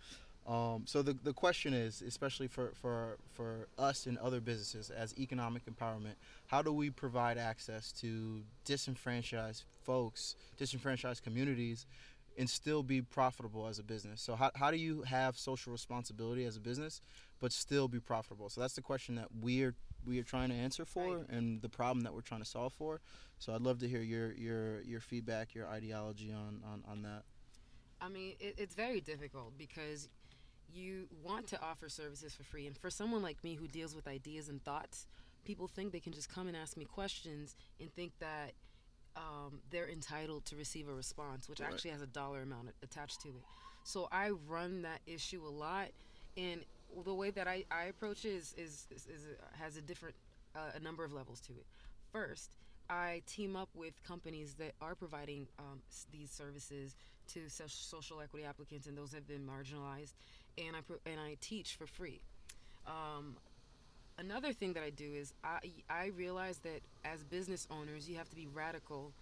Um, 0.46 0.84
so 0.86 1.02
the 1.02 1.14
the 1.14 1.34
question 1.34 1.74
is, 1.74 2.02
especially 2.02 2.48
for, 2.48 2.72
for 2.76 3.18
for 3.34 3.68
us 3.80 4.06
and 4.06 4.18
other 4.20 4.40
businesses 4.40 4.92
as 4.92 5.18
economic 5.18 5.64
empowerment, 5.66 6.16
how 6.48 6.62
do 6.62 6.72
we 6.72 6.90
provide 6.92 7.38
access 7.38 7.92
to 7.94 8.44
disenfranchised 8.64 9.64
folks, 9.84 10.36
disenfranchised 10.58 11.24
communities, 11.24 11.88
and 12.38 12.48
still 12.50 12.84
be 12.84 13.02
profitable 13.02 13.68
as 13.68 13.80
a 13.80 13.84
business? 13.84 14.22
So 14.22 14.36
how 14.36 14.52
how 14.56 14.70
do 14.70 14.78
you 14.78 15.02
have 15.02 15.36
social 15.36 15.72
responsibility 15.72 16.46
as 16.46 16.58
a 16.58 16.62
business, 16.62 17.02
but 17.40 17.52
still 17.52 17.88
be 17.88 18.00
profitable? 18.00 18.50
So 18.50 18.62
that's 18.62 18.76
the 18.76 18.82
question 18.84 19.16
that 19.16 19.30
we're 19.42 19.74
we 20.06 20.20
are 20.20 20.24
trying 20.24 20.50
to 20.50 20.56
answer 20.56 20.86
for, 20.86 21.18
Right. 21.18 21.30
and 21.30 21.60
the 21.64 21.70
problem 21.70 22.04
that 22.04 22.14
we're 22.14 22.22
trying 22.22 22.42
to 22.42 22.46
solve 22.48 22.74
for. 22.74 23.02
So 23.40 23.56
I'd 23.56 23.62
love 23.62 23.80
to 23.80 23.88
hear 23.88 24.02
your 24.02 24.32
your 24.34 24.82
your 24.82 25.00
feedback, 25.00 25.56
your 25.56 25.68
ideology 25.68 26.32
on 26.32 26.62
on, 26.64 26.84
on 26.88 27.02
that. 27.02 27.24
I 28.00 28.10
mean, 28.10 28.36
it, 28.40 28.56
it's 28.60 28.76
very 28.76 29.02
difficult 29.02 29.58
because 29.58 30.10
you 30.74 31.08
want 31.24 31.48
to 31.48 31.62
offer 31.62 31.90
services 31.90 32.34
for 32.34 32.44
free. 32.44 32.68
And 32.68 32.78
for 32.78 32.90
someone 32.90 33.22
like 33.22 33.44
me 33.44 33.56
who 33.56 33.68
deals 33.68 33.96
with 33.96 34.08
ideas 34.08 34.50
and 34.50 34.64
thoughts, 34.64 35.08
people 35.44 35.68
think 35.68 35.92
they 35.92 36.00
can 36.00 36.14
just 36.14 36.30
come 36.30 36.48
and 36.48 36.56
ask 36.58 36.76
me 36.78 36.86
questions 36.86 37.56
and 37.80 37.94
think 37.94 38.12
that 38.20 38.54
um, 39.16 39.62
they're 39.70 39.90
entitled 39.90 40.46
to 40.46 40.56
receive 40.56 40.90
a 40.90 40.94
response, 40.94 41.48
which 41.48 41.62
Right. 41.62 41.72
actually 41.72 41.92
has 41.92 42.02
a 42.02 42.08
dollar 42.08 42.42
amount 42.42 42.70
attached 42.84 43.22
to 43.22 43.30
it. 43.30 43.44
So 43.84 44.08
I 44.12 44.32
run 44.32 44.82
that 44.82 45.00
issue 45.06 45.42
a 45.46 45.50
lot. 45.50 45.90
And 46.36 46.66
the 47.06 47.14
way 47.14 47.30
that 47.30 47.48
I, 47.48 47.64
I 47.72 47.86
approach 47.86 48.26
it 48.26 48.30
is, 48.34 48.54
is, 48.58 48.88
is, 48.92 49.06
is 49.08 49.22
has 49.54 49.78
a 49.78 49.82
different, 49.82 50.16
uh, 50.56 50.72
a 50.76 50.80
number 50.80 51.04
of 51.06 51.14
levels 51.14 51.40
to 51.42 51.54
it. 51.54 51.66
First, 52.12 52.56
I 52.90 53.22
team 53.26 53.56
up 53.56 53.70
with 53.74 54.04
companies 54.04 54.56
that 54.56 54.74
are 54.82 54.96
providing 54.96 55.48
um, 55.60 55.82
these 56.12 56.30
services 56.30 56.96
to 57.28 57.50
social 57.50 58.22
equity 58.22 58.46
applicants 58.46 58.86
and 58.86 58.98
those 58.98 59.12
that 59.12 59.18
have 59.18 59.28
been 59.28 59.46
marginalized, 59.46 60.14
and 60.58 60.76
I 60.76 61.10
and 61.10 61.20
I 61.20 61.38
teach 61.42 61.76
for 61.76 61.88
free. 61.88 62.22
Um, 62.88 63.36
another 64.18 64.54
thing 64.54 64.74
that 64.74 64.84
I 64.84 64.90
do 64.90 65.12
is 65.14 65.34
I 65.44 65.60
I 65.90 66.08
realize 66.16 66.60
that 66.60 66.82
as 67.04 67.24
business 67.24 67.68
owners, 67.72 68.10
you 68.10 68.16
have 68.18 68.30
to 68.30 68.36
be 68.36 68.48
radical 68.48 69.14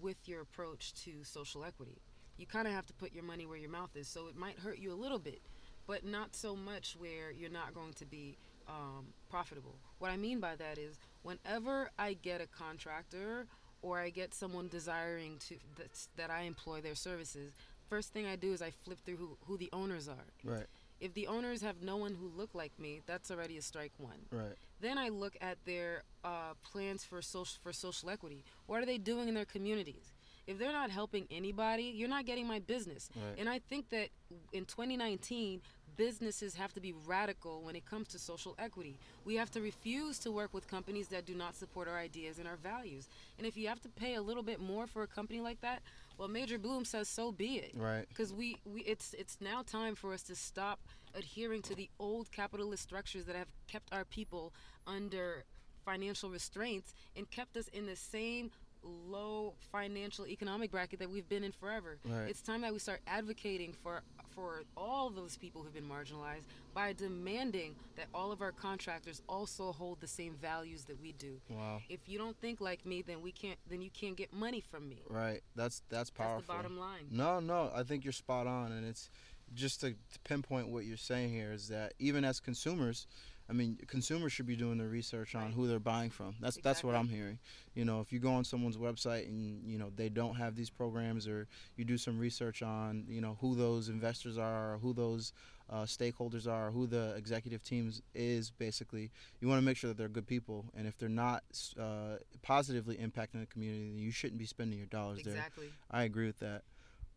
with 0.00 0.16
your 0.26 0.40
approach 0.40 0.94
to 1.04 1.12
social 1.22 1.64
equity. 1.64 1.98
You 2.36 2.46
kind 2.46 2.66
of 2.66 2.74
have 2.74 2.86
to 2.86 2.92
put 2.94 3.12
your 3.12 3.24
money 3.24 3.46
where 3.46 3.56
your 3.56 3.70
mouth 3.70 3.94
is. 3.94 4.08
So 4.08 4.26
it 4.26 4.36
might 4.36 4.58
hurt 4.58 4.78
you 4.78 4.92
a 4.92 4.94
little 4.94 5.20
bit, 5.20 5.40
but 5.86 6.04
not 6.04 6.34
so 6.34 6.56
much 6.56 6.96
where 6.98 7.30
you're 7.30 7.50
not 7.50 7.74
going 7.74 7.92
to 7.94 8.04
be 8.04 8.36
um, 8.68 9.06
profitable. 9.30 9.76
What 9.98 10.10
I 10.10 10.16
mean 10.16 10.40
by 10.40 10.56
that 10.56 10.78
is 10.78 10.98
whenever 11.22 11.90
I 11.98 12.14
get 12.14 12.40
a 12.40 12.46
contractor 12.46 13.46
or 13.82 14.00
I 14.00 14.10
get 14.10 14.34
someone 14.34 14.68
desiring 14.68 15.36
to 15.48 15.56
that's, 15.76 16.08
that 16.16 16.30
I 16.30 16.42
employ 16.42 16.80
their 16.80 16.94
services, 16.94 17.52
first 17.94 18.12
thing 18.12 18.26
I 18.26 18.34
do 18.34 18.52
is 18.52 18.60
I 18.60 18.70
flip 18.70 18.98
through 19.04 19.18
who, 19.18 19.36
who 19.46 19.56
the 19.56 19.70
owners 19.72 20.08
are. 20.08 20.26
Right. 20.42 20.66
If 21.00 21.14
the 21.14 21.28
owners 21.28 21.62
have 21.62 21.80
no 21.80 21.96
one 21.96 22.16
who 22.20 22.28
look 22.36 22.52
like 22.52 22.72
me, 22.76 23.02
that's 23.06 23.30
already 23.30 23.56
a 23.56 23.62
strike 23.62 23.92
one. 23.98 24.18
Right. 24.32 24.56
Then 24.80 24.98
I 24.98 25.10
look 25.10 25.36
at 25.40 25.58
their 25.64 26.02
uh, 26.24 26.54
plans 26.64 27.04
for 27.04 27.22
social 27.22 27.58
for 27.62 27.72
social 27.72 28.10
equity. 28.10 28.42
What 28.66 28.82
are 28.82 28.86
they 28.86 28.98
doing 28.98 29.28
in 29.28 29.34
their 29.34 29.44
communities? 29.44 30.12
If 30.48 30.58
they're 30.58 30.72
not 30.72 30.90
helping 30.90 31.26
anybody, 31.30 31.84
you're 31.84 32.08
not 32.08 32.26
getting 32.26 32.48
my 32.48 32.58
business. 32.58 33.08
Right. 33.14 33.38
And 33.38 33.48
I 33.48 33.60
think 33.60 33.90
that 33.90 34.08
in 34.52 34.64
2019, 34.64 35.60
businesses 35.96 36.54
have 36.56 36.72
to 36.74 36.80
be 36.80 36.92
radical 37.06 37.62
when 37.62 37.76
it 37.76 37.86
comes 37.86 38.08
to 38.08 38.18
social 38.18 38.54
equity. 38.58 38.96
We 39.24 39.36
have 39.36 39.50
to 39.52 39.60
refuse 39.60 40.18
to 40.20 40.32
work 40.32 40.52
with 40.52 40.68
companies 40.68 41.08
that 41.08 41.24
do 41.24 41.34
not 41.34 41.54
support 41.54 41.88
our 41.88 41.98
ideas 41.98 42.38
and 42.38 42.48
our 42.48 42.56
values. 42.56 43.08
And 43.38 43.46
if 43.46 43.56
you 43.56 43.68
have 43.68 43.80
to 43.82 43.88
pay 43.88 44.14
a 44.14 44.22
little 44.22 44.42
bit 44.42 44.60
more 44.60 44.86
for 44.86 45.02
a 45.02 45.06
company 45.06 45.40
like 45.40 45.60
that, 45.60 45.82
well, 46.18 46.28
Major 46.28 46.58
Bloom 46.58 46.84
says 46.84 47.08
so 47.08 47.32
be 47.32 47.56
it 47.56 47.72
Right. 47.74 48.06
because 48.08 48.32
we, 48.32 48.56
we 48.64 48.82
it's 48.82 49.14
it's 49.14 49.38
now 49.40 49.62
time 49.62 49.94
for 49.94 50.12
us 50.12 50.22
to 50.24 50.34
stop 50.36 50.80
adhering 51.14 51.62
to 51.62 51.74
the 51.74 51.88
old 51.98 52.30
capitalist 52.32 52.82
structures 52.82 53.24
that 53.26 53.36
have 53.36 53.48
kept 53.68 53.92
our 53.92 54.04
people 54.04 54.52
under 54.86 55.44
financial 55.84 56.30
restraints 56.30 56.94
and 57.16 57.30
kept 57.30 57.56
us 57.56 57.68
in 57.68 57.86
the 57.86 57.96
same 57.96 58.50
low 58.82 59.54
financial 59.72 60.26
economic 60.26 60.70
bracket 60.70 60.98
that 60.98 61.10
we've 61.10 61.28
been 61.28 61.44
in 61.44 61.52
forever. 61.52 61.98
Right. 62.04 62.28
It's 62.28 62.42
time 62.42 62.60
that 62.62 62.72
we 62.72 62.78
start 62.78 63.00
advocating 63.06 63.72
for 63.82 64.02
for 64.34 64.62
all 64.76 65.10
those 65.10 65.36
people 65.36 65.62
who've 65.62 65.74
been 65.74 65.88
marginalized 65.88 66.44
by 66.74 66.92
demanding 66.92 67.74
that 67.96 68.06
all 68.14 68.32
of 68.32 68.42
our 68.42 68.52
contractors 68.52 69.22
also 69.28 69.72
hold 69.72 70.00
the 70.00 70.06
same 70.06 70.34
values 70.40 70.84
that 70.84 71.00
we 71.00 71.12
do. 71.12 71.40
Wow. 71.48 71.80
If 71.88 72.00
you 72.06 72.18
don't 72.18 72.36
think 72.40 72.60
like 72.60 72.84
me, 72.84 73.02
then 73.02 73.22
we 73.22 73.32
can't 73.32 73.58
then 73.68 73.80
you 73.80 73.90
can't 73.90 74.16
get 74.16 74.32
money 74.32 74.60
from 74.60 74.88
me. 74.88 75.02
Right. 75.08 75.42
That's 75.54 75.82
that's 75.88 76.10
powerful. 76.10 76.36
That's 76.36 76.46
the 76.46 76.52
bottom 76.54 76.78
line. 76.78 77.06
No, 77.10 77.40
no, 77.40 77.70
I 77.74 77.82
think 77.82 78.04
you're 78.04 78.12
spot 78.12 78.46
on, 78.46 78.72
and 78.72 78.86
it's 78.86 79.10
just 79.54 79.80
to, 79.80 79.90
to 79.90 80.18
pinpoint 80.24 80.68
what 80.68 80.84
you're 80.84 80.96
saying 80.96 81.30
here 81.30 81.52
is 81.52 81.68
that 81.68 81.94
even 81.98 82.24
as 82.24 82.40
consumers, 82.40 83.06
I 83.48 83.52
mean, 83.52 83.78
consumers 83.86 84.32
should 84.32 84.46
be 84.46 84.56
doing 84.56 84.78
the 84.78 84.86
research 84.86 85.34
on 85.34 85.42
Right. 85.44 85.52
who 85.52 85.66
they're 85.66 85.78
buying 85.78 86.10
from. 86.10 86.34
That's 86.40 86.56
that's 86.56 86.82
what 86.82 86.94
I'm 86.94 87.08
hearing. 87.08 87.38
You 87.74 87.84
know, 87.84 88.00
if 88.00 88.12
you 88.12 88.18
go 88.18 88.32
on 88.32 88.44
someone's 88.44 88.78
website 88.78 89.26
and 89.26 89.62
you 89.70 89.78
know 89.78 89.90
they 89.94 90.08
don't 90.08 90.36
have 90.36 90.54
these 90.56 90.70
programs, 90.70 91.28
or 91.28 91.46
you 91.76 91.84
do 91.84 91.98
some 91.98 92.18
research 92.18 92.62
on 92.62 93.04
you 93.08 93.20
know 93.20 93.36
who 93.40 93.54
those 93.54 93.88
investors 93.90 94.38
are, 94.38 94.74
or 94.74 94.78
who 94.78 94.94
those 94.94 95.32
uh, 95.70 95.82
stakeholders 95.82 96.46
are, 96.46 96.70
who 96.70 96.86
the 96.86 97.14
executive 97.16 97.62
teams 97.62 98.00
is, 98.14 98.50
basically, 98.50 99.10
you 99.40 99.48
want 99.48 99.58
to 99.58 99.64
make 99.64 99.76
sure 99.76 99.88
that 99.88 99.96
they're 99.98 100.08
good 100.08 100.26
people, 100.26 100.64
and 100.76 100.86
if 100.86 100.96
they're 100.98 101.08
not 101.08 101.42
uh, 101.78 102.16
positively 102.42 102.96
impacting 102.96 103.40
the 103.40 103.46
community, 103.46 103.90
then 103.90 103.98
you 103.98 104.10
shouldn't 104.10 104.38
be 104.38 104.46
spending 104.46 104.78
your 104.78 104.86
dollars 104.88 105.22
there. 105.22 105.34
Exactly. 105.34 105.68
I 105.90 106.04
agree 106.04 106.26
with 106.26 106.38
that. 106.40 106.62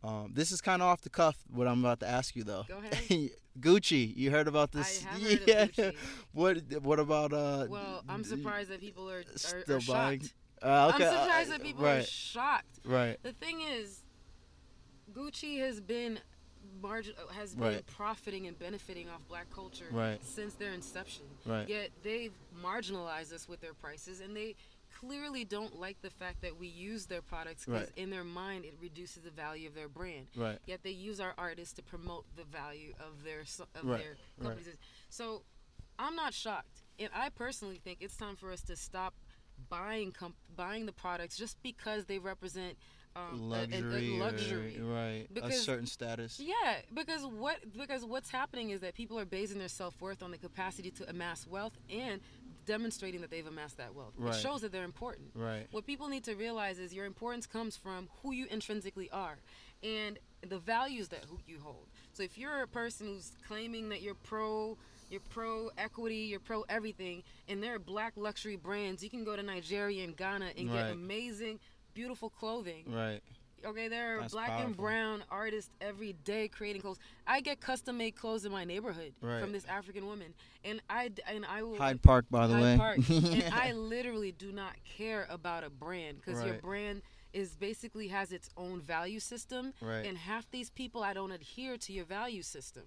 Um, 0.04 0.32
this 0.34 0.52
is 0.52 0.60
kind 0.60 0.80
of 0.80 0.88
off 0.88 1.00
the 1.00 1.10
cuff. 1.10 1.36
What 1.50 1.66
I'm 1.66 1.80
about 1.80 2.00
to 2.00 2.08
ask 2.08 2.36
you, 2.36 2.44
though. 2.44 2.64
Go 2.68 2.78
ahead. 2.78 3.30
Gucci, 3.60 4.14
you 4.16 4.30
heard 4.30 4.46
about 4.46 4.70
this? 4.70 5.04
I 5.04 5.10
have 5.18 5.22
heard 5.22 5.32
of 5.32 5.46
Gucci. 5.72 5.94
What 6.32 6.58
What 6.82 7.00
about 7.00 7.32
uh? 7.32 7.66
Well, 7.68 8.02
I'm 8.08 8.22
surprised 8.22 8.70
that 8.70 8.80
people 8.80 9.10
are, 9.10 9.18
are, 9.18 9.24
Still 9.36 9.78
are 9.78 9.80
buying? 9.88 10.20
shocked. 10.20 10.34
Uh, 10.62 10.92
okay, 10.94 11.06
I'm 11.08 11.22
surprised 11.22 11.50
uh, 11.50 11.52
that 11.52 11.62
people 11.62 11.84
are 11.86 11.96
right, 11.96 12.06
shocked. 12.06 12.80
right. 12.84 13.16
The 13.22 13.32
thing 13.32 13.60
is, 13.60 14.02
Gucci 15.12 15.58
has 15.60 15.80
been 15.80 16.18
margin 16.82 17.14
has 17.34 17.54
been 17.54 17.64
Right. 17.64 17.86
profiting 17.86 18.46
and 18.46 18.56
benefiting 18.58 19.08
off 19.08 19.20
black 19.28 19.50
culture 19.50 19.86
Right. 19.90 20.22
since 20.24 20.54
their 20.54 20.72
inception. 20.72 21.24
Right. 21.46 21.68
Yet 21.68 21.90
they've 22.02 22.32
marginalized 22.62 23.32
us 23.32 23.48
with 23.48 23.60
their 23.60 23.74
prices 23.74 24.20
and 24.20 24.36
they 24.36 24.54
clearly 25.00 25.44
don't 25.44 25.78
like 25.78 26.00
the 26.02 26.10
fact 26.10 26.40
that 26.42 26.58
we 26.58 26.66
use 26.66 27.06
their 27.06 27.22
products 27.22 27.64
because 27.64 27.88
Right. 27.88 27.92
in 27.98 28.10
their 28.10 28.24
mind 28.24 28.64
it 28.64 28.74
reduces 28.80 29.22
the 29.22 29.30
value 29.30 29.68
of 29.68 29.74
their 29.74 29.88
brand. 29.88 30.28
Right. 30.36 30.58
Yet 30.66 30.82
they 30.82 30.90
use 30.90 31.20
our 31.20 31.34
artists 31.38 31.74
to 31.74 31.82
promote 31.82 32.24
the 32.36 32.44
value 32.44 32.94
of 33.00 33.22
their 33.22 33.40
of 33.40 33.84
Right, 33.84 34.00
their 34.02 34.16
right. 34.38 34.42
companies. 34.56 34.76
So 35.08 35.44
I'm 35.98 36.14
not 36.16 36.34
shocked, 36.34 36.82
and 36.98 37.10
I 37.14 37.28
personally 37.28 37.78
think 37.82 37.98
it's 38.00 38.16
time 38.16 38.36
for 38.36 38.50
us 38.52 38.62
to 38.62 38.76
stop 38.76 39.14
buying 39.68 40.12
comp- 40.12 40.36
buying 40.54 40.86
the 40.86 40.92
products 40.92 41.36
just 41.36 41.60
because 41.62 42.06
they 42.06 42.18
represent 42.18 42.76
um, 43.16 43.50
a- 43.50 43.56
a- 43.56 43.64
a 43.64 43.80
luxury, 43.80 44.10
or- 44.14 44.18
luxury. 44.20 44.78
right? 44.80 45.26
a 45.42 45.52
certain 45.52 45.86
status. 45.86 46.38
Yeah, 46.38 46.82
because 46.94 47.24
what 47.26 47.72
because 47.72 48.04
what's 48.04 48.30
happening 48.30 48.70
is 48.70 48.80
that 48.82 48.94
people 48.94 49.18
are 49.18 49.24
basing 49.24 49.58
their 49.58 49.66
self 49.68 50.00
worth 50.00 50.22
on 50.22 50.30
the 50.30 50.38
capacity 50.38 50.90
to 50.92 51.08
amass 51.10 51.44
wealth 51.46 51.76
and 51.90 52.20
demonstrating 52.68 53.22
that 53.22 53.30
they've 53.30 53.46
amassed 53.46 53.78
that 53.78 53.94
wealth. 53.94 54.12
Right. 54.16 54.34
It 54.34 54.40
shows 54.40 54.60
that 54.60 54.70
they're 54.70 54.84
important. 54.84 55.30
Right. 55.34 55.66
What 55.72 55.86
people 55.86 56.08
need 56.08 56.22
to 56.24 56.34
realize 56.34 56.78
is 56.78 56.94
your 56.94 57.06
importance 57.06 57.46
comes 57.46 57.76
from 57.76 58.08
who 58.22 58.32
you 58.32 58.46
intrinsically 58.50 59.10
are 59.10 59.38
and 59.82 60.18
the 60.46 60.58
values 60.58 61.08
that 61.08 61.24
who 61.28 61.38
you 61.46 61.58
hold. 61.60 61.86
So 62.12 62.22
if 62.22 62.36
you're 62.38 62.62
a 62.62 62.66
person 62.68 63.06
who's 63.06 63.32
claiming 63.48 63.88
that 63.88 64.02
you're 64.02 64.14
pro 64.14 64.76
you're 65.10 65.20
pro 65.30 65.70
equity, 65.78 66.16
you're 66.16 66.38
pro 66.38 66.64
everything, 66.68 67.22
and 67.48 67.62
there 67.62 67.74
are 67.74 67.78
black 67.78 68.12
luxury 68.16 68.56
brands, 68.56 69.02
you 69.02 69.08
can 69.08 69.24
go 69.24 69.34
to 69.34 69.42
Nigeria 69.42 70.04
and 70.04 70.14
Ghana 70.14 70.50
and 70.58 70.68
Right. 70.68 70.76
get 70.76 70.90
amazing, 70.92 71.60
beautiful 71.94 72.28
clothing. 72.28 72.84
Right. 72.86 73.22
Okay, 73.66 73.88
there 73.88 74.16
are 74.16 74.20
That's 74.22 74.32
black 74.32 74.50
and 74.64 74.76
brown 74.76 75.24
artists 75.30 75.70
every 75.80 76.12
day 76.24 76.48
creating 76.48 76.82
clothes. 76.82 76.98
I 77.26 77.40
get 77.40 77.60
custom 77.60 77.98
made 77.98 78.12
clothes 78.16 78.44
in 78.44 78.52
my 78.52 78.64
neighborhood 78.64 79.12
Right. 79.20 79.40
from 79.40 79.52
this 79.52 79.64
African 79.66 80.06
woman, 80.06 80.32
and 80.64 80.80
I 80.88 81.10
and 81.26 81.44
I 81.44 81.62
will 81.62 81.76
Hyde 81.76 82.02
Park, 82.02 82.26
by 82.30 82.46
the 82.46 82.54
Hyde 82.54 82.62
way. 82.62 82.76
Park. 82.76 82.98
and 83.10 83.54
I 83.54 83.72
literally 83.72 84.32
do 84.32 84.52
not 84.52 84.72
care 84.84 85.26
about 85.28 85.64
a 85.64 85.70
brand 85.70 86.18
because 86.24 86.44
your 86.44 86.54
brand 86.54 87.02
is 87.32 87.56
basically 87.56 88.08
has 88.08 88.32
its 88.32 88.48
own 88.56 88.80
value 88.80 89.20
system, 89.20 89.74
Right. 89.82 90.06
and 90.06 90.16
half 90.16 90.50
these 90.50 90.70
people 90.70 91.02
I 91.02 91.12
don't 91.12 91.32
adhere 91.32 91.76
to 91.76 91.92
your 91.92 92.04
value 92.04 92.42
system. 92.42 92.84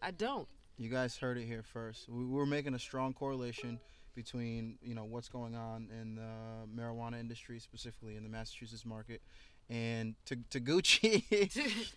I 0.00 0.10
don't. 0.10 0.46
You 0.76 0.88
guys 0.88 1.16
heard 1.16 1.38
it 1.38 1.46
here 1.46 1.62
first. 1.62 2.08
We, 2.08 2.24
we're 2.24 2.46
making 2.46 2.74
a 2.74 2.78
strong 2.78 3.12
correlation 3.12 3.78
between 4.14 4.78
you 4.82 4.94
know 4.94 5.04
what's 5.04 5.28
going 5.28 5.54
on 5.56 5.88
in 6.00 6.16
the 6.16 6.80
marijuana 6.82 7.18
industry, 7.18 7.58
specifically 7.58 8.16
in 8.16 8.22
the 8.22 8.28
Massachusetts 8.28 8.84
market, 8.84 9.22
and 9.70 10.14
to, 10.26 10.36
to 10.50 10.60
Gucci. 10.60 11.24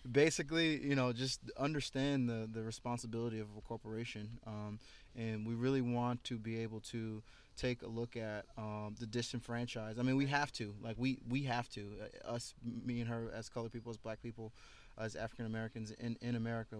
basically, 0.10 0.82
you 0.84 0.94
know, 0.94 1.12
just 1.12 1.40
understand 1.58 2.28
the 2.28 2.48
the 2.52 2.62
responsibility 2.62 3.38
of 3.38 3.48
a 3.56 3.60
corporation, 3.60 4.38
um, 4.46 4.78
and 5.16 5.46
we 5.46 5.54
really 5.54 5.82
want 5.82 6.22
to 6.24 6.38
be 6.38 6.58
able 6.60 6.80
to 6.80 7.22
take 7.56 7.82
a 7.82 7.86
look 7.86 8.16
at 8.16 8.44
um, 8.58 8.94
the 9.00 9.06
disenfranchised. 9.06 9.98
I 9.98 10.02
mean, 10.02 10.16
we 10.16 10.26
have 10.26 10.52
to, 10.52 10.74
like, 10.82 10.96
we 10.98 11.18
we 11.28 11.42
have 11.44 11.68
to, 11.70 11.92
uh, 12.02 12.34
us, 12.34 12.54
me 12.84 13.00
and 13.00 13.08
her, 13.08 13.30
as 13.34 13.48
colored 13.48 13.72
people, 13.72 13.90
as 13.90 13.96
black 13.96 14.22
people, 14.22 14.52
as 14.98 15.16
African 15.16 15.46
Americans 15.46 15.90
in, 15.98 16.16
in 16.20 16.36
America, 16.36 16.76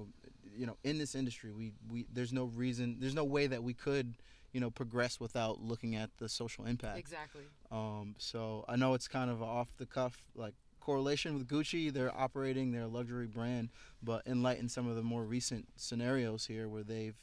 you 0.56 0.66
know, 0.66 0.76
in 0.84 0.98
this 0.98 1.14
industry, 1.14 1.52
we, 1.52 1.72
we 1.90 2.06
there's 2.12 2.32
no 2.32 2.44
reason, 2.44 2.96
there's 2.98 3.14
no 3.14 3.24
way 3.24 3.46
that 3.46 3.62
we 3.62 3.74
could, 3.74 4.14
you 4.52 4.60
know, 4.60 4.70
progress 4.70 5.20
without 5.20 5.60
looking 5.60 5.96
at 5.96 6.10
the 6.18 6.28
social 6.28 6.64
impact. 6.64 6.98
exactly. 6.98 7.44
Um, 7.70 8.14
so 8.18 8.64
I 8.68 8.76
know 8.76 8.94
it's 8.94 9.08
kind 9.08 9.30
of 9.30 9.42
off 9.42 9.68
the 9.76 9.86
cuff 9.86 10.22
like 10.34 10.54
correlation 10.86 11.34
with 11.34 11.48
Gucci. 11.48 11.92
They're 11.92 12.16
operating 12.16 12.70
their 12.70 12.86
luxury 12.86 13.26
brand, 13.26 13.70
but 14.02 14.22
in 14.24 14.42
light 14.42 14.60
in 14.60 14.68
some 14.68 14.88
of 14.88 14.94
the 14.94 15.02
more 15.02 15.24
recent 15.24 15.66
scenarios 15.74 16.46
here 16.46 16.68
where 16.68 16.84
they've 16.84 17.16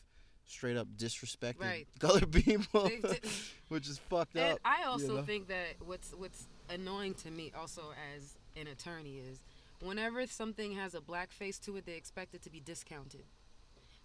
straight 0.46 0.76
up 0.76 0.88
disrespected 0.98 1.62
Right. 1.62 1.88
people, 2.32 2.92
which 3.70 3.88
is 3.88 3.98
fucked 4.10 4.36
And 4.36 4.56
up. 4.56 4.60
I 4.66 4.84
also 4.84 5.08
you 5.08 5.14
know? 5.14 5.24
think 5.24 5.48
that 5.48 5.78
what's 5.80 6.12
what's 6.12 6.46
annoying 6.70 7.14
to 7.14 7.32
me 7.32 7.54
also 7.58 7.94
as 8.16 8.36
an 8.60 8.68
attorney 8.68 9.20
is 9.20 9.40
whenever 9.82 10.28
something 10.28 10.74
has 10.74 10.94
a 10.94 11.02
black 11.02 11.32
face 11.32 11.58
to 11.60 11.78
it, 11.78 11.86
they 11.86 11.96
expect 11.96 12.36
it 12.36 12.42
to 12.44 12.50
be 12.50 12.60
discounted. 12.60 13.24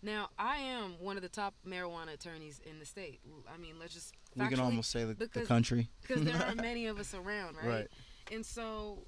Now, 0.01 0.29
I 0.39 0.59
am 0.59 0.95
one 1.01 1.17
of 1.17 1.25
the 1.25 1.29
top 1.29 1.55
marijuana 1.67 2.15
attorneys 2.15 2.61
in 2.65 2.79
the 2.79 2.87
state. 2.87 3.19
I 3.53 3.59
mean, 3.59 3.75
let's 3.81 3.93
just 3.93 4.15
we 4.37 4.47
can 4.47 4.61
almost 4.61 4.91
say 4.93 5.03
the, 5.03 5.15
the 5.15 5.41
country. 5.41 5.89
because 6.01 6.25
there 6.25 6.41
are 6.41 6.55
many 6.55 6.87
of 6.87 7.01
us 7.01 7.13
around, 7.15 7.57
right? 7.57 7.67
Right. 7.67 7.89
And 8.31 8.47
so, 8.47 8.99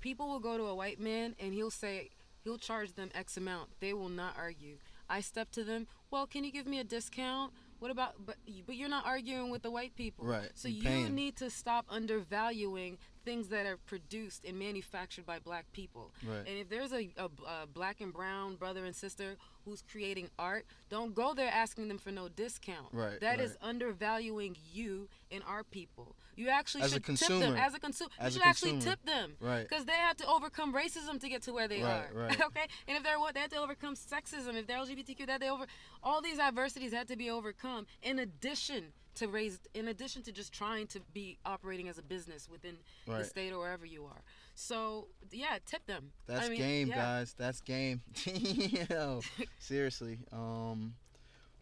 people 0.00 0.28
will 0.28 0.40
go 0.40 0.56
to 0.56 0.64
a 0.64 0.74
white 0.74 1.00
man 1.00 1.34
and 1.38 1.52
he'll 1.52 1.70
say 1.70 2.10
he'll 2.44 2.58
charge 2.58 2.94
them 2.94 3.10
X 3.14 3.36
amount. 3.36 3.70
They 3.80 3.92
will 3.92 4.08
not 4.08 4.34
argue. 4.36 4.76
I 5.08 5.20
step 5.20 5.50
to 5.52 5.64
them. 5.64 5.86
Well, 6.10 6.26
can 6.26 6.44
you 6.44 6.52
give 6.52 6.66
me 6.66 6.78
a 6.78 6.84
discount? 6.84 7.52
What 7.78 7.90
about? 7.90 8.14
But 8.24 8.36
but 8.66 8.76
you're 8.76 8.88
not 8.88 9.04
arguing 9.04 9.50
with 9.50 9.62
the 9.62 9.70
white 9.70 9.96
people, 9.96 10.24
Right, 10.24 10.50
So 10.54 10.68
you 10.68 11.08
need 11.08 11.36
to 11.36 11.50
stop 11.50 11.84
undervaluing 11.90 12.98
things 13.24 13.48
that 13.48 13.66
are 13.66 13.76
produced 13.76 14.44
and 14.44 14.58
manufactured 14.58 15.26
by 15.26 15.38
black 15.38 15.66
people. 15.72 16.10
Right. 16.26 16.38
And 16.46 16.58
if 16.58 16.68
there's 16.68 16.92
a, 16.92 17.08
a, 17.16 17.24
a 17.62 17.66
black 17.72 18.00
and 18.00 18.12
brown 18.12 18.56
brother 18.56 18.84
and 18.84 18.94
sister 18.94 19.36
who's 19.64 19.82
creating 19.90 20.28
art, 20.38 20.64
don't 20.90 21.14
go 21.14 21.34
there 21.34 21.50
asking 21.52 21.88
them 21.88 21.98
for 21.98 22.10
no 22.10 22.28
discount. 22.28 22.88
Right, 22.92 23.20
That 23.20 23.40
is 23.40 23.50
right. 23.62 23.68
undervaluing 23.70 24.56
you 24.72 25.08
and 25.30 25.42
our 25.46 25.62
people. 25.62 26.16
You 26.34 26.48
actually 26.48 26.82
As 26.84 26.92
should 26.92 27.04
tip 27.04 27.28
them 27.28 27.54
as 27.56 27.74
a 27.74 27.78
consumer. 27.78 28.10
As 28.18 28.34
you 28.34 28.40
should 28.40 28.48
actually 28.48 28.70
consumer. 28.72 28.96
tip 28.96 29.04
them. 29.06 29.32
Right. 29.40 29.68
Because 29.68 29.84
they 29.84 29.92
had 29.92 30.16
to 30.18 30.26
overcome 30.26 30.74
racism 30.74 31.20
to 31.20 31.28
get 31.28 31.42
to 31.42 31.52
where 31.52 31.68
they 31.68 31.82
Right, 31.82 32.06
are. 32.10 32.10
right. 32.14 32.40
okay. 32.46 32.66
And 32.88 32.96
if 32.96 33.02
they're 33.02 33.20
what 33.20 33.34
they 33.34 33.40
had 33.40 33.50
to 33.50 33.58
overcome 33.60 33.94
sexism, 33.94 34.54
if 34.56 34.66
they're 34.66 34.78
LGBTQ, 34.78 35.26
that 35.26 35.40
they 35.40 35.50
over 35.50 35.66
all 36.02 36.20
these 36.22 36.38
adversities 36.38 36.92
had 36.92 37.06
to 37.08 37.16
be 37.16 37.30
overcome. 37.30 37.86
In 38.02 38.18
addition 38.18 38.92
to 39.16 39.28
raise, 39.28 39.58
in 39.74 39.88
addition 39.88 40.22
to 40.22 40.32
just 40.32 40.52
trying 40.52 40.86
to 40.88 41.00
be 41.12 41.38
operating 41.44 41.88
as 41.88 41.98
a 41.98 42.02
business 42.02 42.48
within 42.50 42.76
the 43.06 43.24
state 43.24 43.52
or 43.52 43.58
wherever 43.58 43.84
you 43.84 44.04
are. 44.04 44.22
So 44.54 45.08
yeah, 45.30 45.58
tip 45.66 45.86
them. 45.86 46.12
That's 46.26 46.46
I 46.46 46.48
mean, 46.50 46.58
game, 46.58 46.88
yeah. 46.88 46.96
guys. 46.96 47.34
That's 47.36 47.60
game. 47.60 48.02
Yo, 48.90 49.20
seriously. 49.58 50.18
Um, 50.32 50.94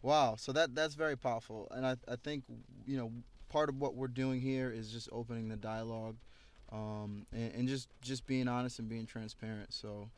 wow. 0.03 0.37
So 0.37 0.53
that 0.53 0.75
that's 0.75 0.95
very 0.95 1.17
powerful, 1.17 1.69
and 1.71 1.87
I 1.87 1.97
I 2.09 2.17
think 2.23 2.45
you 2.87 2.97
know 2.97 3.13
part 3.49 3.69
of 3.69 3.81
what 3.81 3.95
we're 3.95 4.09
doing 4.09 4.41
here 4.41 4.71
is 4.71 4.91
just 4.91 5.09
opening 5.13 5.49
the 5.49 5.57
dialogue, 5.57 6.17
um, 6.73 7.27
and, 7.33 7.55
and 7.55 7.69
just 7.69 7.89
just 8.01 8.27
being 8.27 8.49
honest 8.49 8.79
and 8.79 8.89
being 8.89 9.07
transparent. 9.07 9.73
So. 9.73 10.11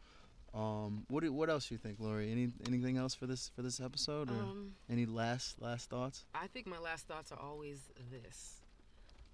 Um, 0.54 1.04
what 1.08 1.22
do, 1.22 1.32
what 1.32 1.48
else 1.48 1.68
do 1.68 1.74
you 1.74 1.78
think, 1.78 1.98
Laury? 1.98 2.30
Any 2.30 2.50
anything 2.66 2.98
else 2.98 3.14
for 3.14 3.26
this 3.26 3.50
for 3.56 3.62
this 3.62 3.80
episode, 3.80 4.30
or 4.30 4.34
Um, 4.34 4.74
any 4.90 5.06
last 5.06 5.60
last 5.62 5.88
thoughts? 5.88 6.24
I 6.34 6.46
think 6.46 6.66
my 6.66 6.78
last 6.78 7.06
thoughts 7.06 7.32
are 7.32 7.38
always 7.40 7.78
this. 8.10 8.60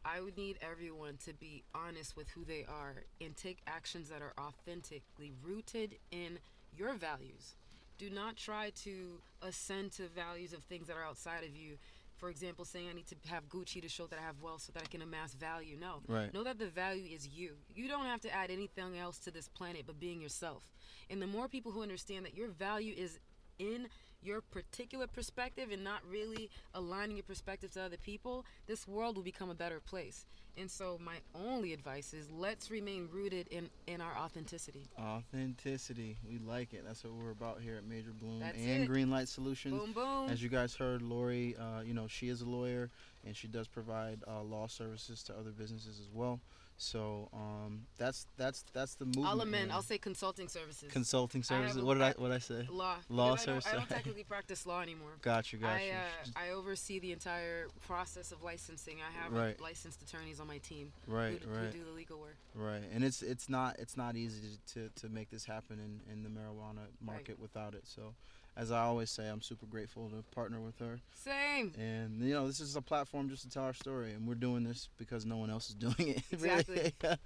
I 0.05 0.21
would 0.21 0.37
need 0.37 0.59
everyone 0.63 1.19
to 1.27 1.33
be 1.35 1.65
honest 1.75 2.17
with 2.17 2.29
who 2.31 2.45
they 2.45 2.65
are 2.65 2.95
and 3.21 3.37
take 3.37 3.59
actions 3.67 4.09
that 4.11 4.23
are 4.23 4.33
authentically 4.39 5.33
rooted 5.43 5.97
in 6.13 6.39
your 6.79 6.95
values. 6.95 7.55
Do 7.99 8.09
not 8.09 8.37
try 8.37 8.71
to 8.85 9.21
ascend 9.43 9.93
to 9.93 10.07
values 10.07 10.53
of 10.53 10.63
things 10.63 10.87
that 10.87 10.97
are 10.97 11.05
outside 11.05 11.43
of 11.43 11.57
you. 11.57 11.79
For 12.19 12.29
example, 12.29 12.65
saying 12.65 12.89
I 12.91 12.95
need 12.95 13.07
to 13.07 13.17
have 13.31 13.49
Gucci 13.49 13.81
to 13.81 13.89
show 13.89 14.07
that 14.09 14.19
I 14.19 14.23
have 14.23 14.41
wealth 14.43 14.63
so 14.63 14.73
that 14.73 14.83
I 14.83 14.87
can 14.87 15.03
amass 15.03 15.35
value. 15.35 15.77
No. 15.81 16.03
Right. 16.09 16.33
Know 16.35 16.45
that 16.45 16.59
the 16.59 16.67
value 16.67 17.15
is 17.15 17.29
you. 17.29 17.53
You 17.75 17.89
don't 17.89 18.07
have 18.07 18.21
to 18.23 18.35
add 18.35 18.51
anything 18.51 18.99
else 18.99 19.19
to 19.21 19.31
this 19.31 19.49
planet 19.49 19.85
but 19.87 20.01
being 20.01 20.21
yourself. 20.21 20.65
And 21.09 21.23
the 21.23 21.27
more 21.27 21.49
people 21.49 21.71
who 21.73 21.83
understand 21.83 22.27
that 22.27 22.37
your 22.37 22.49
value 22.49 22.95
is 22.97 23.19
in 23.59 23.89
your 24.23 24.41
particular 24.41 25.07
perspective 25.07 25.71
and 25.73 25.83
not 25.85 26.01
really 26.09 26.51
aligning 26.75 27.17
your 27.17 27.25
perspective 27.25 27.71
to 27.73 27.83
other 27.83 27.97
people, 27.97 28.45
this 28.67 28.87
world 28.87 29.17
will 29.17 29.23
become 29.23 29.51
a 29.51 29.55
better 29.55 29.81
place. 29.81 30.27
And 30.57 30.69
so 30.69 30.99
my 31.01 31.15
only 31.37 31.73
advice 31.73 32.13
is 32.13 32.29
let's 32.33 32.69
remain 32.69 33.09
rooted 33.13 33.47
in, 33.49 33.71
in 33.87 34.01
our 34.01 34.17
authenticity. 34.17 34.89
Authenticity. 34.99 36.17
We 36.29 36.39
like 36.39 36.75
it. 36.75 36.83
That's 36.85 37.05
what 37.05 37.13
we're 37.13 37.31
about 37.31 37.61
here 37.61 37.77
at 37.77 37.85
Major 37.85 38.11
Bloom 38.11 38.41
That's 38.41 38.59
and 38.59 38.83
it. 38.85 38.91
Greenlight 38.91 39.29
Solutions. 39.29 39.79
Boom 39.79 39.93
boom. 39.93 40.29
As 40.29 40.43
you 40.43 40.49
guys 40.49 40.75
heard, 40.75 41.01
Laury, 41.01 41.55
uh, 41.57 41.83
you 41.83 41.95
know, 41.95 42.09
she 42.09 42.29
is 42.29 42.41
a 42.41 42.47
lawyer 42.47 42.91
and 43.25 43.37
she 43.37 43.47
does 43.47 43.69
provide 43.69 44.19
uh, 44.27 44.43
law 44.43 44.67
services 44.67 45.23
to 45.25 45.33
other 45.35 45.51
businesses 45.51 46.01
as 46.01 46.11
well. 46.13 46.41
So 46.81 47.29
um, 47.33 47.83
that's 47.99 48.27
that's 48.37 48.65
that's 48.73 48.95
the 48.95 49.05
movement. 49.05 49.27
I'll 49.27 49.41
amend. 49.41 49.73
I'll 49.73 49.83
say 49.83 49.99
consulting 49.99 50.47
services. 50.47 50.89
consulting 50.93 51.43
services. 51.43 51.83
What 51.83 51.95
did 51.95 52.05
I 52.05 52.15
what 52.17 52.29
did 52.29 52.35
I 52.37 52.39
say? 52.39 52.69
law. 52.71 52.95
Law 53.09 53.33
Because 53.33 53.49
I 53.49 53.53
don't, 53.53 53.63
services. 53.65 53.89
technically 53.97 54.23
practice 54.23 54.65
law 54.65 54.81
anymore. 54.81 55.11
Got 55.21 55.53
you, 55.53 55.59
got 55.59 55.73
I, 55.73 55.83
you. 55.83 55.93
uh, 55.93 56.39
I 56.39 56.51
oversee 56.51 57.01
the 57.01 57.11
entire 57.11 57.67
process 57.85 58.31
of 58.31 58.45
licensing. 58.45 58.99
I 59.01 59.23
have 59.23 59.33
Right. 59.33 59.61
licensed 59.61 60.03
attorneys 60.03 60.39
on 60.39 60.47
my 60.47 60.59
team 60.59 60.93
right, 61.09 61.43
who, 61.43 61.51
right, 61.51 61.67
who 61.67 61.79
do 61.79 61.85
the 61.85 61.91
legal 61.91 62.19
work. 62.21 62.37
right. 62.55 62.83
And 62.95 63.03
it's 63.03 63.23
it's 63.23 63.49
not 63.49 63.77
it's 63.81 63.97
not 63.97 64.15
easy 64.15 64.41
to 64.41 64.75
to, 64.75 65.01
to 65.01 65.09
make 65.09 65.31
this 65.31 65.45
happen 65.45 65.81
in, 65.81 66.13
in 66.13 66.23
the 66.23 66.29
marijuana 66.31 66.87
market 67.01 67.41
without 67.41 67.75
it. 67.75 67.89
So 67.89 68.15
as 68.59 68.73
I 68.73 68.81
always 68.81 69.09
say, 69.09 69.29
I'm 69.29 69.41
super 69.41 69.67
grateful 69.67 70.11
to 70.11 70.23
partner 70.35 70.61
with 70.61 70.77
her. 70.81 70.99
Same. 71.15 71.73
And 71.79 72.21
you 72.21 72.35
know, 72.35 72.47
this 72.49 72.59
is 72.61 72.75
a 72.75 72.83
platform 72.83 73.31
just 73.31 73.45
to 73.45 73.49
tell 73.49 73.63
our 73.63 73.73
story, 73.73 74.13
and 74.13 74.27
we're 74.27 74.35
doing 74.35 74.65
this 74.65 74.89
because 74.99 75.25
no 75.25 75.37
one 75.37 75.49
else 75.49 75.69
is 75.69 75.75
doing 75.87 76.09
it. 76.09 76.23
Exactly. 76.33 76.93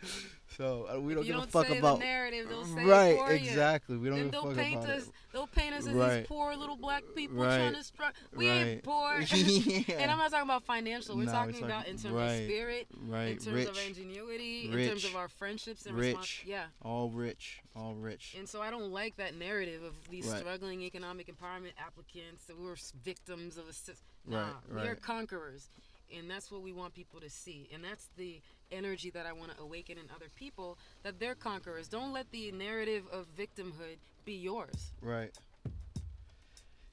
so 0.57 0.87
uh, 0.95 1.01
we 1.01 1.15
don't 1.15 1.25
you 1.25 1.33
give 1.33 1.37
don't 1.41 1.49
a 1.49 1.51
fuck 1.51 1.67
say 1.69 1.79
about 1.79 1.99
the 2.01 2.05
narrative, 2.05 2.47
right. 2.77 3.07
it 3.15 3.19
for 3.19 3.31
you. 3.33 3.37
exactly. 3.49 3.97
We 3.97 4.09
don't 4.11 4.19
Then 4.19 4.27
give 4.31 4.35
a 4.41 4.43
they'll 4.43 4.55
fuck 4.55 4.57
paint 4.65 4.85
about 4.85 4.91
us. 4.97 5.03
it. 5.07 5.13
They'll 5.33 5.47
paint 5.47 5.75
us 5.75 5.87
as 5.87 5.95
Right. 5.95 6.19
these 6.19 6.27
poor 6.27 6.55
little 6.55 6.77
black 6.77 7.03
people 7.15 7.39
Right. 7.39 7.57
trying 7.57 7.75
to 7.75 7.83
struggle. 7.85 8.15
We 8.37 8.49
ain't 8.49 8.83
poor. 8.83 9.21
yeah. 9.21 9.83
And 10.03 10.11
I'm 10.11 10.19
not 10.19 10.31
talking 10.31 10.45
about 10.49 10.65
financial. 10.65 11.17
We're 11.17 11.25
No, 11.25 11.33
we're 11.33 11.39
talking 11.39 11.53
talking- 11.55 11.67
about 11.67 11.87
in 11.89 11.97
terms 11.97 12.15
right, 12.15 12.27
of 12.33 12.45
spirit, 12.45 12.87
right. 13.09 13.23
in 13.29 13.39
terms 13.39 13.47
rich, 13.47 13.69
of 13.69 13.79
ingenuity, 13.87 14.67
in 14.67 14.75
Rich. 14.75 14.89
terms 14.89 15.05
of 15.07 15.17
our 15.17 15.29
friendships 15.29 15.87
and 15.87 15.97
Rich. 15.97 16.17
respons- 16.17 16.47
Yeah. 16.47 16.65
all 16.83 17.09
rich, 17.11 17.63
all 17.75 17.95
rich. 17.95 18.35
And 18.39 18.47
so 18.49 18.61
I 18.61 18.71
don't 18.71 18.91
like 18.93 19.17
that 19.17 19.35
narrative 19.35 19.83
of 19.83 19.95
these 20.11 20.27
Right. 20.27 20.41
struggling 20.41 20.83
economic 20.83 21.22
empowerment 21.29 21.73
applicants 21.79 22.45
that 22.45 22.59
we're 22.59 22.77
victims 23.05 23.57
of 23.59 23.69
a 23.69 23.73
system. 23.73 23.97
Right, 24.27 24.47
Nah, 24.73 24.83
we 24.83 24.89
are 24.89 24.95
conquerors. 24.95 25.69
And 26.17 26.31
that's 26.31 26.51
what 26.51 26.63
we 26.63 26.73
want 26.73 26.95
people 26.95 27.21
to 27.21 27.31
see. 27.31 27.71
And 27.73 27.83
that's 27.83 28.09
the 28.19 28.41
energy 28.71 29.11
that 29.11 29.25
I 29.25 29.33
want 29.33 29.57
to 29.57 29.63
awaken 29.63 29.97
in 29.97 30.05
other 30.15 30.29
people 30.37 30.77
that 31.05 31.19
they're 31.19 31.35
conquerors. 31.35 31.89
Don't 31.89 32.13
let 32.13 32.31
the 32.33 32.53
narrative 32.53 33.05
of 33.11 33.27
victimhood 33.35 33.97
be 34.25 34.35
yours. 34.35 34.93
Right. 35.01 35.31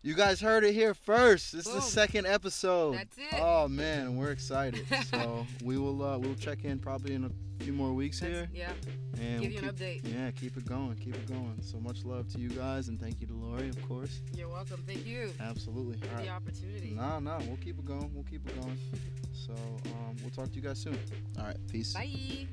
You 0.01 0.13
guys 0.13 0.39
heard 0.39 0.63
it 0.63 0.73
here 0.73 0.93
first. 0.93 1.51
This 1.51 1.67
is 1.67 1.73
the 1.73 1.81
second 1.81 2.25
episode. 2.25 2.95
That's 2.95 3.17
it. 3.17 3.33
Oh 3.33 3.67
man, 3.67 4.15
we're 4.15 4.31
excited. 4.31 4.85
so 5.12 5.45
we 5.62 5.77
will 5.77 6.01
uh, 6.01 6.17
we'll 6.17 6.35
check 6.35 6.63
in 6.63 6.79
probably 6.79 7.15
in 7.15 7.25
a 7.25 7.63
few 7.63 7.73
more 7.73 7.91
weeks 7.91 8.17
here. 8.17 8.47
Yeah. 8.53 8.71
And 9.19 9.41
give 9.41 9.51
we'll 9.51 9.63
you 9.63 9.69
an 9.69 9.75
update. 9.75 10.01
Yeah, 10.05 10.31
keep 10.31 10.55
it 10.55 10.65
going, 10.65 10.95
keep 10.95 11.15
it 11.15 11.27
going. 11.27 11.57
So 11.62 11.81
much 11.81 12.05
love 12.05 12.29
to 12.29 12.39
you 12.39 12.47
guys, 12.47 12.88
and 12.88 12.97
thank 12.97 13.19
you 13.19 13.27
to 13.27 13.33
Laury, 13.33 13.67
of 13.67 13.89
course. 13.89 14.21
You're 14.33 14.47
welcome. 14.47 14.81
Thank 14.88 15.05
you 15.05 15.33
Absolutely. 15.41 15.97
for 15.97 16.15
All 16.15 16.21
the 16.21 16.29
right. 16.29 16.35
opportunity. 16.35 16.93
Nah, 16.95 17.19
nah, 17.19 17.39
we'll 17.39 17.57
keep 17.57 17.77
it 17.77 17.85
going. 17.85 18.09
We'll 18.13 18.23
keep 18.23 18.47
it 18.47 18.62
going. 18.62 18.77
So 19.33 19.51
um, 19.53 20.15
we'll 20.21 20.31
talk 20.31 20.47
to 20.47 20.55
you 20.55 20.62
guys 20.62 20.79
soon. 20.79 20.97
All 21.38 21.43
right, 21.43 21.57
peace. 21.69 21.93
Bye. 21.93 22.47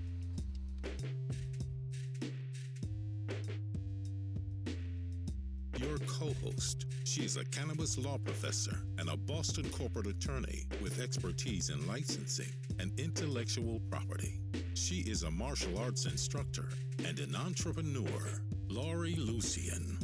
Your 5.96 6.08
co 6.08 6.34
host. 6.44 6.84
She 7.04 7.22
is 7.22 7.38
a 7.38 7.44
cannabis 7.46 7.96
law 7.96 8.18
professor 8.18 8.76
and 8.98 9.08
a 9.08 9.16
Boston 9.16 9.66
corporate 9.70 10.06
attorney 10.06 10.66
with 10.82 11.00
expertise 11.00 11.70
in 11.70 11.86
licensing 11.86 12.52
and 12.78 12.92
intellectual 13.00 13.80
property. 13.88 14.40
She 14.74 14.96
is 14.96 15.22
a 15.22 15.30
martial 15.30 15.78
arts 15.78 16.04
instructor 16.04 16.68
and 17.06 17.18
an 17.18 17.34
entrepreneur, 17.34 18.42
Laury 18.68 19.14
Lucien. 19.14 19.96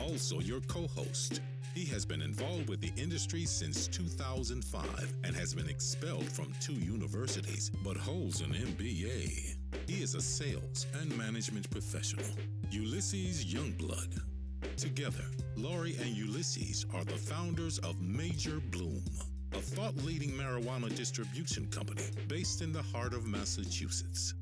Also, 0.00 0.38
your 0.38 0.60
co 0.60 0.86
host. 0.86 1.40
He 1.74 1.86
has 1.86 2.04
been 2.04 2.22
involved 2.22 2.68
with 2.68 2.80
the 2.80 2.92
industry 2.96 3.44
since 3.44 3.88
2005 3.88 5.12
and 5.24 5.34
has 5.34 5.54
been 5.54 5.68
expelled 5.68 6.30
from 6.30 6.52
two 6.60 6.74
universities 6.74 7.72
but 7.82 7.96
holds 7.96 8.42
an 8.42 8.52
MBA. 8.52 9.56
He 9.88 10.02
is 10.02 10.14
a 10.14 10.20
sales 10.20 10.86
and 11.00 11.16
management 11.16 11.68
professional, 11.70 12.26
Ulysses 12.70 13.44
Youngblood. 13.44 14.22
Together, 14.76 15.24
Laury 15.56 15.96
and 16.00 16.16
Ulysses 16.16 16.86
are 16.94 17.04
the 17.04 17.12
founders 17.12 17.78
of 17.78 18.00
Major 18.00 18.60
Bloom, 18.70 19.02
a 19.52 19.60
thought 19.60 19.96
leading 19.98 20.30
marijuana 20.30 20.94
distribution 20.94 21.66
company 21.68 22.04
based 22.28 22.62
in 22.62 22.72
the 22.72 22.82
heart 22.82 23.12
of 23.12 23.26
Massachusetts. 23.26 24.34